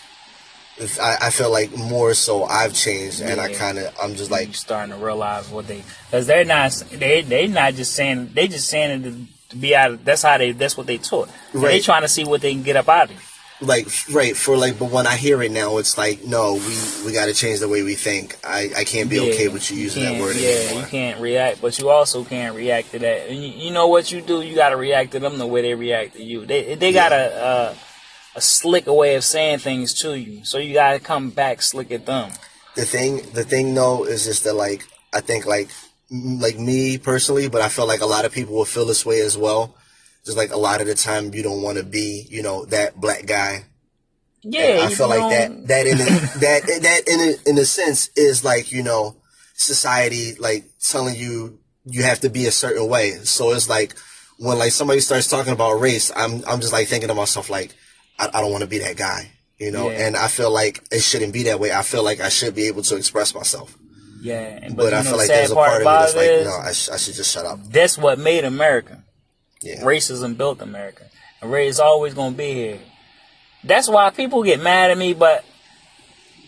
I, 1.01 1.17
I 1.23 1.31
feel 1.31 1.51
like 1.51 1.77
more 1.77 2.15
so 2.15 2.45
I've 2.45 2.73
changed, 2.73 3.21
and 3.21 3.41
I 3.41 3.53
kind 3.53 3.79
of 3.79 3.95
I'm 4.03 4.15
just 4.15 4.31
Like 4.31 4.49
like 4.49 4.57
starting 4.57 4.95
to 4.97 5.05
realize 5.05 5.49
what 5.51 5.69
they, 5.69 5.83
because 6.07 6.27
they're 6.27 6.45
not, 6.45 6.73
they 6.91 7.21
they 7.23 7.47
not 7.47 7.75
just 7.75 7.93
saying, 7.93 8.31
they 8.33 8.49
just 8.49 8.69
saying 8.69 9.05
it 9.05 9.13
to, 9.51 9.57
be 9.57 9.77
out. 9.77 9.93
Of, 9.93 10.05
that's 10.05 10.23
how 10.23 10.39
they, 10.39 10.53
that's 10.53 10.77
what 10.77 10.87
they 10.87 10.99
taught. 10.99 11.29
And 11.53 11.63
They 11.63 11.81
trying 11.81 12.03
to 12.03 12.09
see 12.09 12.25
what 12.25 12.41
they 12.41 12.53
can 12.53 12.63
get 12.63 12.77
up 12.77 12.89
out 12.89 13.11
of. 13.11 13.32
Like 13.63 13.87
right 14.11 14.37
for 14.37 14.57
like 14.57 14.79
but 14.79 14.91
when 14.91 15.07
i 15.07 15.17
hear 15.17 15.41
it 15.43 15.51
now 15.53 15.79
it's 15.79 15.97
like 15.97 16.25
no 16.25 16.55
we 16.55 16.77
we 17.07 17.13
got 17.13 17.27
to 17.27 17.35
change 17.35 17.61
the 17.61 17.69
way 17.69 17.83
we 17.83 17.95
think 17.95 18.37
i 18.45 18.71
i 18.77 18.85
can't 18.85 19.09
be 19.09 19.21
okay 19.21 19.49
with 19.49 19.71
you 19.71 19.77
using 19.77 20.03
that 20.03 20.21
word 20.21 20.37
Yeah, 20.37 20.49
anymore 20.51 20.81
you 20.83 20.87
can't 20.89 21.21
react, 21.21 21.61
but 21.61 21.79
you 21.79 21.89
also 21.89 22.25
can't 22.25 22.55
react 22.57 22.91
to 22.93 22.99
that. 23.01 23.29
And 23.29 23.39
you, 23.43 23.49
you 23.49 23.71
know 23.71 23.87
what 23.89 24.11
you 24.11 24.21
do? 24.21 24.43
You 24.43 24.55
got 24.55 24.71
to 24.71 24.77
react 24.77 25.13
to 25.13 25.21
them 25.21 25.39
the 25.39 25.47
way 25.47 25.63
they 25.63 25.75
react 25.75 26.15
to 26.15 26.23
you. 26.23 26.45
They 26.45 26.75
they 26.75 26.93
got 26.93 27.13
a 27.13 27.45
uh, 27.51 27.75
a 28.35 28.41
slicker 28.41 28.93
way 28.93 29.15
of 29.15 29.25
saying 29.25 29.59
things 29.59 29.93
to 30.03 30.19
you, 30.19 30.45
so 30.45 30.59
you 30.59 30.73
got 30.75 30.93
to 30.93 30.99
come 31.01 31.31
back 31.31 31.63
slick 31.63 31.91
at 31.93 32.07
them. 32.07 32.31
the 32.75 32.85
thing 32.85 33.23
the 33.33 33.45
thing 33.45 33.75
though 33.75 34.05
is 34.05 34.25
just 34.25 34.45
that 34.45 34.55
like 34.55 34.85
i 35.13 35.21
think 35.21 35.45
like 35.47 35.69
like 36.11 36.59
me 36.59 36.97
personally 36.99 37.49
but 37.49 37.61
i 37.61 37.69
feel 37.69 37.87
like 37.87 38.01
a 38.01 38.07
lot 38.07 38.25
of 38.25 38.33
people 38.33 38.55
will 38.55 38.65
feel 38.65 38.87
this 38.87 39.05
way 39.05 39.21
as 39.21 39.37
well 39.37 39.75
just 40.25 40.37
like 40.37 40.53
a 40.53 40.57
lot 40.59 40.81
of 40.81 40.87
the 40.87 40.95
time 40.95 41.33
you 41.35 41.43
don't 41.43 41.63
want 41.63 41.79
to 41.79 41.85
be 41.85 42.27
you 42.31 42.43
know 42.43 42.65
that 42.67 43.01
black 43.01 43.27
guy 43.27 43.65
Yeah, 44.43 44.81
I 44.83 44.95
feel 44.95 45.09
like 45.09 45.31
that 45.31 45.69
that 45.69 45.87
in 45.87 46.01
a, 46.01 46.05
that 46.41 46.63
that 46.83 47.03
in 47.07 47.21
a, 47.21 47.51
in 47.51 47.59
a 47.59 47.65
sense 47.65 48.11
is 48.17 48.45
like 48.45 48.73
you 48.73 48.83
know 48.83 49.17
society 49.55 50.35
like 50.37 50.65
telling 50.81 51.15
you 51.15 51.59
you 51.85 52.03
have 52.03 52.21
to 52.21 52.31
be 52.31 52.47
a 52.47 52.51
certain 52.53 52.89
way. 52.89 53.11
So 53.25 53.53
it's 53.53 53.69
like 53.69 53.95
when 54.39 54.59
like 54.59 54.73
somebody 54.73 55.01
starts 55.01 55.29
talking 55.29 55.53
about 55.53 55.81
race, 55.81 56.11
I'm 56.15 56.43
I'm 56.47 56.61
just 56.61 56.73
like 56.73 56.89
thinking 56.89 57.09
to 57.09 57.15
myself 57.15 57.51
like 57.51 57.75
I, 58.19 58.29
I 58.33 58.41
don't 58.41 58.53
want 58.53 58.63
to 58.63 58.69
be 58.69 58.79
that 58.79 58.97
guy, 58.97 59.31
you 59.59 59.71
know. 59.71 59.91
Yeah. 59.91 60.07
And 60.07 60.17
I 60.17 60.29
feel 60.29 60.51
like 60.51 60.83
it 60.91 61.01
shouldn't 61.03 61.33
be 61.33 61.45
that 61.45 61.59
way. 61.61 61.73
I 61.73 61.83
feel 61.83 62.05
like 62.05 62.21
I 62.21 62.29
should 62.29 62.55
be 62.55 62.67
able 62.69 62.83
to 62.83 62.97
express 62.97 63.35
myself. 63.35 63.77
Yeah, 64.21 64.69
But, 64.69 64.77
but, 64.77 64.95
I 64.95 64.99
know, 65.03 65.11
feel 65.11 65.19
like 65.19 65.27
there's 65.29 65.51
a 65.51 65.55
part 65.55 65.83
part 65.83 65.83
of 65.83 65.87
me 65.87 65.93
that's 65.93 66.15
like 66.15 66.45
no, 66.45 66.57
I, 66.69 66.73
sh- 66.73 66.91
I 66.91 66.97
should 66.97 67.15
just 67.15 67.33
shut 67.33 67.45
up. 67.45 67.59
that's 67.71 67.99
what 67.99 68.21
made 68.21 68.45
America. 68.45 69.03
Yeah. 69.63 69.83
Racism 69.83 70.37
built 70.37 70.61
America. 70.61 71.05
And 71.41 71.51
race 71.51 71.75
is 71.75 71.81
always 71.81 72.15
gonna 72.15 72.37
be 72.37 72.53
here. 72.53 72.79
That's 73.65 73.89
why 73.89 74.11
people 74.11 74.43
get 74.43 74.61
mad 74.61 74.91
at 74.91 74.99
me, 74.99 75.15
but 75.15 75.45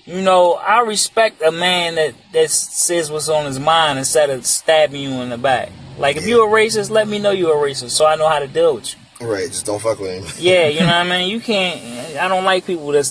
you 0.05 0.21
know, 0.21 0.53
I 0.55 0.81
respect 0.81 1.41
a 1.43 1.51
man 1.51 1.95
that, 1.95 2.15
that 2.33 2.51
says 2.51 3.11
what's 3.11 3.29
on 3.29 3.47
his 3.47 3.59
mind 3.59 3.99
instead 3.99 4.29
of 4.31 4.45
stabbing 4.45 5.01
you 5.01 5.11
in 5.23 5.31
the 5.31 5.39
back. 5.39 5.71
Like 5.99 6.17
if 6.17 6.27
you're 6.27 6.47
a 6.47 6.53
racist, 6.53 6.91
let 6.91 7.09
me 7.09 7.19
know 7.19 7.31
you're 7.31 7.57
a 7.57 7.71
racist 7.71 7.91
so 7.91 8.05
I 8.05 8.17
know 8.17 8.29
how 8.29 8.41
to 8.41 8.49
deal 8.49 8.75
with 8.75 8.95
you. 8.95 9.27
Right, 9.27 9.47
just 9.47 9.65
don't 9.65 9.81
fuck 9.81 10.01
with 10.01 10.11
him. 10.11 10.33
Yeah, 10.45 10.67
you 10.67 10.81
know 10.81 10.87
what 10.87 10.95
I 10.95 11.05
mean? 11.09 11.31
You 11.31 11.41
can't 11.41 11.81
I 12.19 12.29
don't 12.29 12.45
like 12.45 12.67
people 12.67 12.89
that, 12.89 13.05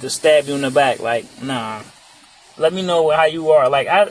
that 0.00 0.10
stab 0.10 0.46
you 0.46 0.54
in 0.54 0.62
the 0.62 0.70
back. 0.70 1.00
Like, 1.00 1.24
nah. 1.42 1.82
Let 2.58 2.72
me 2.72 2.82
know 2.82 3.10
how 3.10 3.24
you 3.24 3.50
are. 3.52 3.68
Like 3.68 3.88
I 3.88 4.10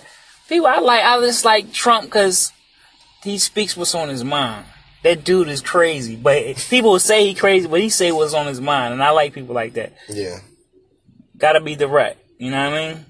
people 0.50 0.68
I 0.68 0.80
like 0.80 1.04
I 1.04 1.20
just 1.20 1.46
like 1.46 1.72
Trump 1.72 2.10
cuz 2.10 2.52
he 3.24 3.38
speaks 3.38 3.78
what's 3.78 3.94
on 3.96 4.10
his 4.10 4.24
mind. 4.24 4.66
That 5.04 5.24
dude 5.26 5.50
is 5.50 5.62
crazy, 5.62 6.16
but 6.16 6.56
people 6.70 6.92
will 6.92 7.00
say 7.00 7.28
he 7.28 7.34
crazy, 7.34 7.68
but 7.68 7.82
he 7.82 7.90
say 7.90 8.12
what's 8.12 8.34
on 8.34 8.48
his 8.48 8.62
mind, 8.62 8.94
and 8.94 9.04
I 9.04 9.10
like 9.10 9.34
people 9.34 9.54
like 9.54 9.74
that. 9.74 9.94
Yeah. 10.10 10.40
Gotta 11.38 11.60
be 11.60 11.76
direct, 11.76 12.20
you 12.38 12.52
know 12.52 12.70
what 12.70 12.80
I 12.80 12.94
mean? 12.94 13.06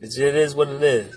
It's, 0.00 0.16
it 0.16 0.34
is 0.36 0.54
what 0.54 0.68
it 0.68 0.82
is. 0.82 1.16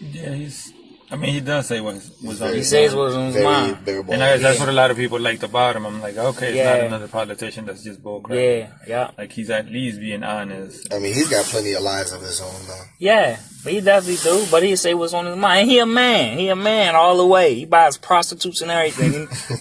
Yeah, 0.00 0.34
he's. 0.34 0.72
I 1.08 1.14
mean, 1.14 1.32
he 1.34 1.40
does 1.40 1.66
say 1.68 1.80
what's 1.80 2.10
what's 2.20 2.40
on 2.40 2.50
He 2.50 2.58
his 2.58 2.68
says 2.70 2.92
mind. 2.92 3.00
what's 3.04 3.14
on 3.14 3.26
his 3.32 3.44
mind. 3.44 3.88
And 4.12 4.22
I 4.22 4.32
guess 4.34 4.42
that's 4.42 4.58
what 4.60 4.68
a 4.68 4.72
lot 4.72 4.90
of 4.90 4.96
people 4.96 5.20
liked 5.20 5.44
about 5.44 5.76
him. 5.76 5.86
I'm 5.86 6.00
like, 6.00 6.16
okay, 6.16 6.58
it's 6.58 6.64
not 6.80 6.86
another 6.86 7.06
politician 7.06 7.64
that's 7.64 7.84
just 7.84 8.02
bullcrap. 8.02 8.34
Yeah, 8.34 8.70
yeah, 8.88 9.10
Like 9.16 9.30
he's 9.30 9.48
at 9.50 9.68
least 9.70 10.00
being 10.00 10.24
honest. 10.24 10.92
I 10.92 10.98
mean, 10.98 11.14
he's 11.14 11.28
got 11.28 11.44
plenty 11.44 11.74
of 11.74 11.82
lies 11.82 12.12
of 12.12 12.22
his 12.22 12.40
own 12.40 12.66
though. 12.66 12.82
yeah. 12.98 13.38
But 13.62 13.72
he 13.72 13.80
definitely 13.80 14.16
do. 14.22 14.46
But 14.50 14.62
he 14.62 14.76
say 14.76 14.94
what's 14.94 15.12
on 15.12 15.26
his 15.26 15.36
mind. 15.36 15.62
And 15.62 15.70
he 15.70 15.78
a 15.80 15.86
man. 15.86 16.38
He 16.38 16.48
a 16.48 16.56
man 16.56 16.94
all 16.94 17.16
the 17.16 17.26
way. 17.26 17.54
He 17.54 17.64
buys 17.66 17.98
prostitutes 17.98 18.60
and 18.62 18.70
everything. 18.70 19.12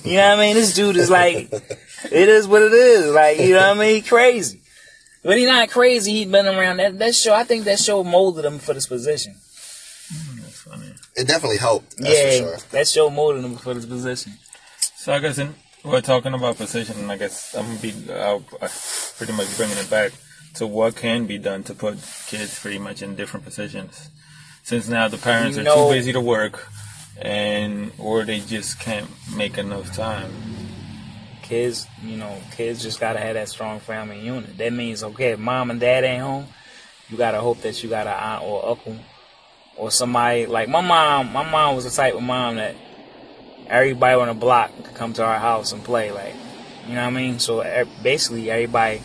you 0.03 0.17
know 0.17 0.29
what 0.29 0.37
I 0.39 0.41
mean? 0.41 0.55
This 0.55 0.73
dude 0.75 0.95
is 0.97 1.09
like, 1.09 1.51
it 1.51 2.29
is 2.29 2.47
what 2.47 2.61
it 2.61 2.71
is. 2.73 3.11
Like 3.13 3.39
you 3.39 3.53
know 3.53 3.67
what 3.69 3.77
I 3.77 3.79
mean? 3.79 3.95
He 3.95 4.01
crazy. 4.07 4.61
But 5.23 5.37
he 5.39 5.45
not 5.45 5.69
crazy. 5.69 6.11
He 6.11 6.25
been 6.25 6.45
around 6.45 6.77
that 6.77 6.99
that 6.99 7.15
show. 7.15 7.33
I 7.33 7.43
think 7.45 7.65
that 7.65 7.79
show 7.79 8.03
molded 8.03 8.45
him 8.45 8.59
for 8.59 8.73
this 8.75 8.85
position. 8.87 9.35
That's 11.15 11.21
funny. 11.21 11.23
It 11.23 11.27
definitely 11.27 11.57
helped. 11.57 11.97
That's 11.97 12.13
yeah, 12.15 12.29
for 12.53 12.59
sure. 12.59 12.67
that 12.71 12.87
show 12.87 13.09
molded 13.09 13.43
him 13.43 13.55
for 13.57 13.73
this 13.73 13.85
position. 13.85 14.33
So 14.95 15.13
I 15.13 15.19
guess 15.19 15.37
in, 15.37 15.53
we're 15.83 16.01
talking 16.01 16.33
about 16.33 16.57
position, 16.57 16.97
and 16.99 17.11
I 17.11 17.17
guess 17.17 17.53
I'm 17.55 17.65
gonna 17.65 17.79
be 17.79 17.93
I'll, 18.11 18.43
uh, 18.61 18.67
pretty 19.17 19.33
much 19.33 19.55
bringing 19.57 19.77
it 19.77 19.89
back 19.89 20.11
to 20.55 20.65
what 20.67 20.95
can 20.95 21.25
be 21.25 21.37
done 21.37 21.63
to 21.63 21.73
put 21.73 21.97
kids 22.27 22.59
pretty 22.59 22.79
much 22.79 23.01
in 23.01 23.15
different 23.15 23.45
positions. 23.45 24.09
Since 24.63 24.87
now 24.87 25.07
the 25.07 25.17
parents 25.17 25.57
You 25.57 25.61
are 25.61 25.65
know- 25.65 25.87
too 25.89 25.93
busy 25.95 26.13
to 26.13 26.21
work, 26.21 26.67
and 27.21 27.91
or 27.99 28.23
they 28.25 28.39
just 28.39 28.79
can't 28.79 29.07
make 29.35 29.57
enough 29.57 29.95
time. 29.95 30.31
kids, 31.43 31.85
you 32.03 32.17
know, 32.17 32.35
kids 32.57 32.81
just 32.81 32.99
gotta 32.99 33.19
have 33.19 33.35
that 33.35 33.47
strong 33.47 33.79
family 33.79 34.19
unit. 34.19 34.57
That 34.57 34.73
means 34.73 35.03
okay, 35.03 35.31
if 35.33 35.39
mom 35.39 35.69
and 35.69 35.79
dad 35.79 36.03
ain't 36.03 36.23
home, 36.23 36.47
you 37.07 37.17
gotta 37.17 37.39
hope 37.39 37.61
that 37.61 37.83
you 37.83 37.89
got 37.89 38.07
an 38.07 38.13
aunt 38.13 38.43
or 38.43 38.67
uncle 38.67 38.97
or 39.77 39.91
somebody 39.91 40.45
like 40.45 40.69
my 40.69 40.81
mom. 40.81 41.31
My 41.31 41.49
mom 41.49 41.75
was 41.75 41.85
the 41.85 41.91
type 41.91 42.13
of 42.13 42.23
mom 42.23 42.55
that 42.55 42.75
everybody 43.67 44.19
on 44.19 44.27
the 44.27 44.33
block 44.33 44.71
could 44.83 44.95
come 44.95 45.13
to 45.13 45.23
our 45.23 45.39
house 45.39 45.71
and 45.71 45.83
play. 45.83 46.11
Like, 46.11 46.33
you 46.87 46.95
know 46.95 47.01
what 47.01 47.07
I 47.07 47.21
mean? 47.21 47.39
So 47.39 47.85
basically, 48.03 48.49
everybody 48.49 49.01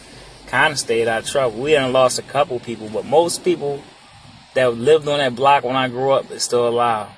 kind 0.46 0.72
of 0.72 0.78
stayed 0.78 1.08
out 1.08 1.22
of 1.22 1.28
trouble. 1.28 1.60
We 1.60 1.72
done 1.72 1.92
lost 1.92 2.18
a 2.18 2.22
couple 2.22 2.58
people, 2.60 2.88
but 2.88 3.04
most 3.04 3.44
people 3.44 3.82
that 4.54 4.74
lived 4.74 5.08
on 5.08 5.18
that 5.18 5.36
block 5.36 5.64
when 5.64 5.76
I 5.76 5.88
grew 5.88 6.10
up 6.10 6.30
is 6.30 6.42
still 6.42 6.68
alive. 6.68 7.08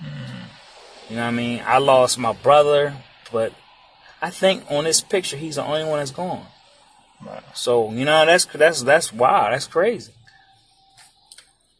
Mm-hmm. 0.00 1.10
You 1.10 1.16
know 1.16 1.22
what 1.22 1.28
I 1.28 1.30
mean? 1.30 1.62
I 1.64 1.78
lost 1.78 2.18
my 2.18 2.32
brother, 2.32 2.94
but 3.30 3.52
I 4.20 4.30
think 4.30 4.64
on 4.70 4.84
this 4.84 5.00
picture 5.00 5.36
he's 5.36 5.56
the 5.56 5.64
only 5.64 5.84
one 5.84 5.98
that's 5.98 6.10
gone. 6.10 6.46
Wow. 7.24 7.40
So 7.54 7.92
you 7.92 8.04
know 8.04 8.26
that's 8.26 8.46
that's 8.46 8.82
that's 8.82 9.12
wow, 9.12 9.50
that's 9.50 9.66
crazy. 9.66 10.12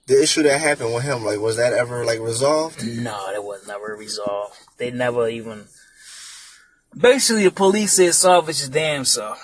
The 0.06 0.20
issue 0.22 0.42
that 0.42 0.60
happened 0.60 0.92
with 0.94 1.04
him, 1.04 1.24
like, 1.24 1.38
was 1.38 1.56
that 1.58 1.72
ever 1.72 2.04
like 2.04 2.18
resolved? 2.20 2.84
No, 2.84 3.32
that 3.32 3.42
was 3.44 3.66
never 3.66 3.94
resolved. 3.96 4.54
They 4.78 4.90
never 4.90 5.28
even. 5.28 5.64
Basically, 6.96 7.44
the 7.44 7.50
police 7.50 7.94
said 7.94 8.14
salvage 8.14 8.58
his 8.58 8.68
damn 8.68 9.04
self. 9.04 9.38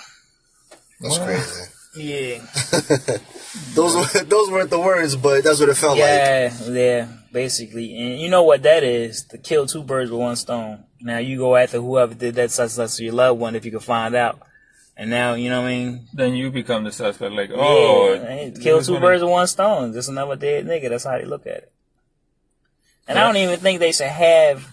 That's 0.99 1.17
Wow. 1.17 1.25
crazy. 1.25 1.61
Yeah, 1.95 2.37
Those 3.73 3.95
were 3.95 4.23
those 4.23 4.51
weren't 4.51 4.69
the 4.69 4.79
words, 4.79 5.15
but 5.15 5.43
that's 5.43 5.59
what 5.59 5.69
it 5.69 5.75
felt 5.75 5.97
like. 5.97 6.07
yeah, 6.07 6.53
yeah. 6.69 7.07
Basically, 7.31 7.97
and 7.97 8.19
you 8.21 8.29
know 8.29 8.43
what 8.43 8.61
that 8.61 8.83
is? 8.83 9.23
To 9.25 9.39
kill 9.39 9.65
two 9.65 9.83
birds 9.83 10.11
with 10.11 10.19
one 10.19 10.35
stone. 10.35 10.83
Now 11.01 11.17
you 11.17 11.37
go 11.39 11.55
after 11.55 11.79
whoever 11.81 12.13
did 12.13 12.35
that 12.35 12.51
such 12.51 12.71
such 12.71 12.95
to 12.97 13.03
your 13.05 13.13
loved 13.13 13.39
one 13.39 13.55
if 13.55 13.65
you 13.65 13.71
can 13.71 13.79
find 13.79 14.13
out. 14.15 14.39
And 14.99 15.09
now 15.09 15.33
you 15.35 15.49
know 15.49 15.61
what 15.61 15.69
I 15.69 15.71
mean. 15.71 16.07
Then 16.13 16.33
you 16.33 16.51
become 16.51 16.83
the 16.83 16.91
suspect. 16.91 17.31
Like, 17.31 17.51
oh, 17.53 18.13
yeah, 18.15 18.49
kill 18.61 18.81
two 18.81 18.99
birds 18.99 19.23
with 19.23 19.31
one 19.31 19.47
stone. 19.47 19.93
Just 19.93 20.09
another 20.09 20.35
dead 20.35 20.65
nigga. 20.65 20.89
That's 20.89 21.05
how 21.05 21.17
they 21.17 21.23
look 21.23 21.47
at 21.47 21.53
it. 21.55 21.71
And 23.07 23.17
I 23.17 23.25
don't 23.25 23.37
even 23.37 23.59
think 23.61 23.79
they 23.79 23.93
should 23.93 24.07
have 24.07 24.67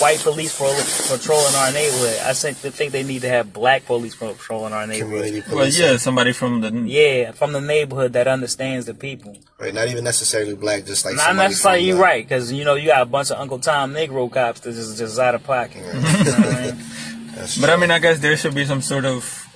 white 0.00 0.20
police 0.20 0.56
pol- 0.56 0.72
patrolling 1.18 1.54
our 1.54 1.70
neighborhood. 1.70 2.18
I 2.24 2.32
think 2.32 2.62
they 2.62 2.70
think 2.70 2.92
they 2.92 3.02
need 3.02 3.22
to 3.22 3.28
have 3.28 3.52
black 3.52 3.84
police 3.84 4.14
patrolling 4.16 4.72
our 4.72 4.86
neighborhood. 4.86 5.44
Well, 5.52 5.68
yeah, 5.68 5.98
somebody 5.98 6.32
from 6.32 6.62
the 6.62 6.70
Yeah, 6.88 7.32
from 7.32 7.52
the 7.52 7.60
neighborhood 7.60 8.14
that 8.14 8.26
understands 8.26 8.86
the 8.86 8.94
people. 8.94 9.36
Right. 9.60 9.74
Not 9.74 9.88
even 9.88 10.02
necessarily 10.04 10.54
black, 10.54 10.86
just 10.86 11.04
like 11.04 11.16
Not 11.16 11.26
somebody 11.26 11.48
necessarily 11.50 11.84
you 11.84 11.94
the- 11.96 12.00
right, 12.00 12.24
because 12.26 12.52
you 12.52 12.64
know 12.64 12.74
you 12.74 12.86
got 12.88 13.02
a 13.02 13.06
bunch 13.06 13.30
of 13.30 13.38
Uncle 13.38 13.58
Tom 13.58 13.92
Negro 13.92 14.32
cops 14.32 14.60
that 14.60 14.70
is 14.70 14.96
just 14.98 15.18
out 15.18 15.34
of 15.34 15.44
pocket. 15.44 15.84
You 15.84 15.92
know 15.92 16.00
what 16.00 16.54
I 16.56 16.70
mean? 16.72 16.80
That's 17.36 17.58
But 17.58 17.70
I 17.70 17.76
mean, 17.76 17.90
I 17.90 17.98
guess 17.98 18.18
there 18.18 18.36
should 18.36 18.54
be 18.54 18.64
some 18.64 18.80
sort 18.80 19.04
of 19.04 19.46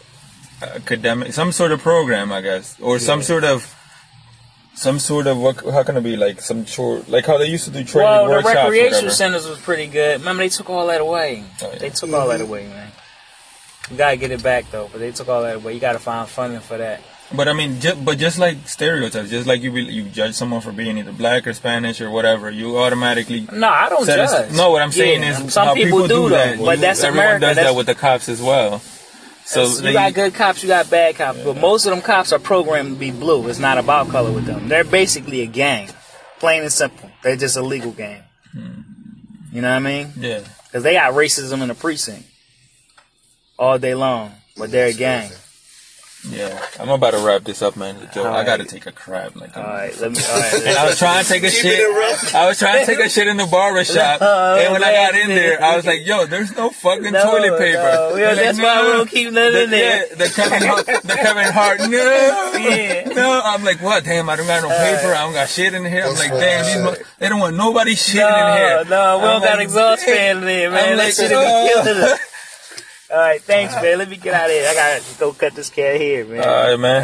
academic, 0.62 1.32
some 1.32 1.50
sort 1.50 1.72
of 1.72 1.80
program, 1.80 2.30
I 2.30 2.42
guess, 2.42 2.78
or 2.80 2.98
some 2.98 3.22
sort 3.22 3.42
of, 3.44 3.74
some 4.74 4.98
sort 4.98 5.26
of 5.26 5.38
what? 5.38 5.64
How 5.64 5.82
can 5.82 5.96
it 5.96 6.02
be 6.02 6.16
like 6.16 6.42
some 6.42 6.66
sort, 6.66 7.08
like 7.08 7.24
how 7.24 7.38
they 7.38 7.46
used 7.46 7.64
to 7.64 7.70
do 7.70 7.82
training 7.82 8.28
Well, 8.28 8.42
the 8.42 8.48
recreation 8.48 9.10
centers 9.10 9.48
was 9.48 9.58
pretty 9.58 9.86
good. 9.86 10.20
Remember, 10.20 10.42
they 10.42 10.50
took 10.50 10.68
all 10.68 10.86
that 10.88 11.00
away. 11.00 11.42
Oh, 11.62 11.70
yeah. 11.72 11.78
They 11.78 11.90
took 11.90 12.12
all 12.12 12.28
that 12.28 12.40
mm-hmm. 12.40 12.50
away, 12.50 12.68
man. 12.68 12.92
You 13.90 13.96
gotta 13.96 14.16
get 14.16 14.30
it 14.30 14.42
back 14.42 14.70
though, 14.70 14.88
but 14.92 15.00
they 15.00 15.10
took 15.10 15.28
all 15.28 15.42
that 15.42 15.56
away. 15.56 15.72
You 15.74 15.80
gotta 15.80 15.98
find 15.98 16.28
funding 16.28 16.60
for 16.60 16.76
that. 16.76 17.00
But 17.32 17.46
I 17.46 17.52
mean, 17.52 17.78
just, 17.80 18.04
but 18.04 18.18
just 18.18 18.38
like 18.40 18.66
stereotypes, 18.66 19.30
just 19.30 19.46
like 19.46 19.62
you 19.62 19.70
be, 19.70 19.82
you 19.84 20.02
judge 20.04 20.34
someone 20.34 20.60
for 20.60 20.72
being 20.72 20.98
either 20.98 21.12
black 21.12 21.46
or 21.46 21.52
Spanish 21.52 22.00
or 22.00 22.10
whatever, 22.10 22.50
you 22.50 22.76
automatically. 22.78 23.46
No, 23.52 23.68
I 23.68 23.88
don't 23.88 24.04
judge. 24.04 24.52
no, 24.52 24.70
what 24.72 24.82
I'm 24.82 24.90
saying 24.90 25.22
Yeah, 25.22 25.40
is 25.44 25.52
some 25.54 25.66
how 25.68 25.74
people, 25.74 26.08
do, 26.08 26.28
that. 26.30 26.58
though, 26.58 26.64
but 26.64 26.78
You- 26.78 26.80
that's 26.82 27.04
everyone 27.04 27.26
America. 27.26 27.46
does 27.46 27.56
that's, 27.56 27.68
that 27.68 27.76
with 27.76 27.86
the 27.86 27.94
cops 27.94 28.28
as 28.28 28.42
well. 28.42 28.80
So 29.44 29.62
you 29.64 29.80
they- 29.80 29.92
got 29.92 30.12
good 30.14 30.34
cops, 30.34 30.62
you 30.62 30.68
got 30.68 30.90
bad 30.90 31.14
cops, 31.16 31.38
but 31.44 31.56
most 31.56 31.86
of 31.86 31.90
them 31.90 32.02
cops 32.02 32.32
are 32.32 32.40
programmed 32.40 32.94
to 32.94 32.98
be 32.98 33.12
blue. 33.12 33.48
It's 33.48 33.58
not 33.60 33.78
about 33.78 34.08
color 34.08 34.32
with 34.32 34.46
them. 34.46 34.68
They're 34.68 34.82
basically 34.84 35.42
a 35.42 35.46
gang, 35.46 35.88
plain 36.40 36.62
and 36.62 36.72
simple. 36.72 37.10
They're 37.22 37.36
just 37.36 37.56
a 37.56 37.62
legal 37.62 37.92
gang. 37.92 38.22
Hmm. 38.52 38.80
You 39.52 39.62
know 39.62 39.68
what 39.70 39.76
I 39.76 39.78
mean? 39.78 40.12
yeah. 40.16 40.40
Because 40.64 40.82
they 40.84 40.94
got 40.94 41.14
racism 41.14 41.62
in 41.62 41.68
the 41.68 41.74
precinct 41.74 42.24
all 43.58 43.78
day 43.78 43.94
long, 43.94 44.32
but 44.56 44.70
they're 44.70 44.88
a 44.88 44.92
gang. 44.92 45.30
Crazy. 46.22 46.36
Yeah, 46.36 46.66
I'm 46.78 46.88
about 46.90 47.12
to 47.12 47.18
wrap 47.18 47.44
this 47.44 47.62
up, 47.62 47.76
man. 47.76 47.96
Joe, 48.12 48.30
I 48.30 48.44
gotta 48.44 48.64
take 48.64 48.86
a 48.86 48.92
crap. 48.92 49.36
Like, 49.36 49.56
All 49.56 49.62
right, 49.64 49.98
let 50.00 50.12
me. 50.12 50.18
All 50.22 50.38
right, 50.40 50.54
and 50.66 50.76
I 50.78 50.86
was 50.86 50.98
trying 50.98 51.22
to 51.24 51.28
take 51.28 51.42
a 51.44 51.46
Keeping 51.50 51.70
shit. 51.70 51.80
it. 51.80 52.34
I 52.34 52.46
was 52.46 52.58
trying 52.58 52.80
to 52.80 52.86
take 52.86 53.04
a 53.04 53.08
shit 53.08 53.26
in 53.26 53.36
the 53.38 53.46
barber 53.46 53.84
shop, 53.84 54.20
No, 54.20 54.56
and 54.60 54.72
when 54.72 54.84
I 54.84 54.92
got 54.92 55.14
in 55.14 55.28
there, 55.28 55.62
I 55.62 55.76
was 55.76 55.86
like, 55.86 56.06
"Yo, 56.06 56.26
there's 56.26 56.54
no 56.56 56.70
fucking 56.70 57.12
No, 57.12 57.22
toilet 57.24 57.58
paper." 57.58 57.78
no. 57.82 58.16
Yeah, 58.16 58.34
They're 58.34 58.36
like, 58.36 58.44
that's 58.44 58.58
why 58.58 58.82
we 58.86 58.92
don't 58.92 59.10
keep 59.10 59.32
nothing 59.32 59.52
the, 59.52 59.62
in 59.64 59.70
there. 59.70 60.06
Yeah, 60.08 60.14
the 60.16 60.28
Kevin 60.28 60.62
Hart, 60.68 60.86
the 60.86 61.14
Kevin 61.14 61.52
Hart. 61.52 61.80
No, 61.80 61.86
Yeah. 62.60 63.08
no. 63.14 63.40
I'm 63.44 63.64
like, 63.64 63.80
what? 63.82 64.04
Damn, 64.04 64.28
I 64.28 64.36
don't 64.36 64.46
got 64.46 64.62
no 64.62 64.68
paper. 64.68 65.14
I 65.14 65.22
don't 65.24 65.32
got 65.32 65.48
shit 65.48 65.72
in 65.74 65.84
here. 65.84 66.02
I'm 66.04 66.14
That's 66.14 66.20
like, 66.30 66.38
damn, 66.40 66.64
I 66.64 66.68
these 66.68 66.82
mo- 66.84 67.06
they 67.18 67.28
don't 67.28 67.40
want 67.40 67.56
nobody 67.56 67.94
shitting 67.94 68.16
No, 68.16 68.28
in 68.28 68.56
here. 68.58 68.84
no, 68.90 69.18
we 69.18 69.24
don't 69.24 69.34
I'm 69.36 69.40
got 69.42 69.56
like, 69.56 69.60
exhaust 69.64 70.04
fan 70.04 70.38
in 70.38 70.44
there, 70.44 70.70
man. 70.70 70.84
I'm 70.92 70.96
that 70.96 71.04
like, 71.04 71.14
shit 71.14 71.30
be 71.30 71.34
killing 71.34 72.02
us. 72.12 72.20
All 73.12 73.18
right, 73.18 73.42
thanks, 73.42 73.74
man. 73.74 73.98
Let 73.98 74.08
me 74.08 74.16
get 74.16 74.34
out 74.34 74.46
of 74.46 74.52
here. 74.52 74.68
I 74.68 74.74
gotta 74.74 75.02
go 75.18 75.32
cut 75.32 75.54
this 75.54 75.68
cat 75.68 76.00
here, 76.00 76.24
man. 76.24 76.40
All 76.40 76.46
right, 76.46 76.76
man. 76.76 76.96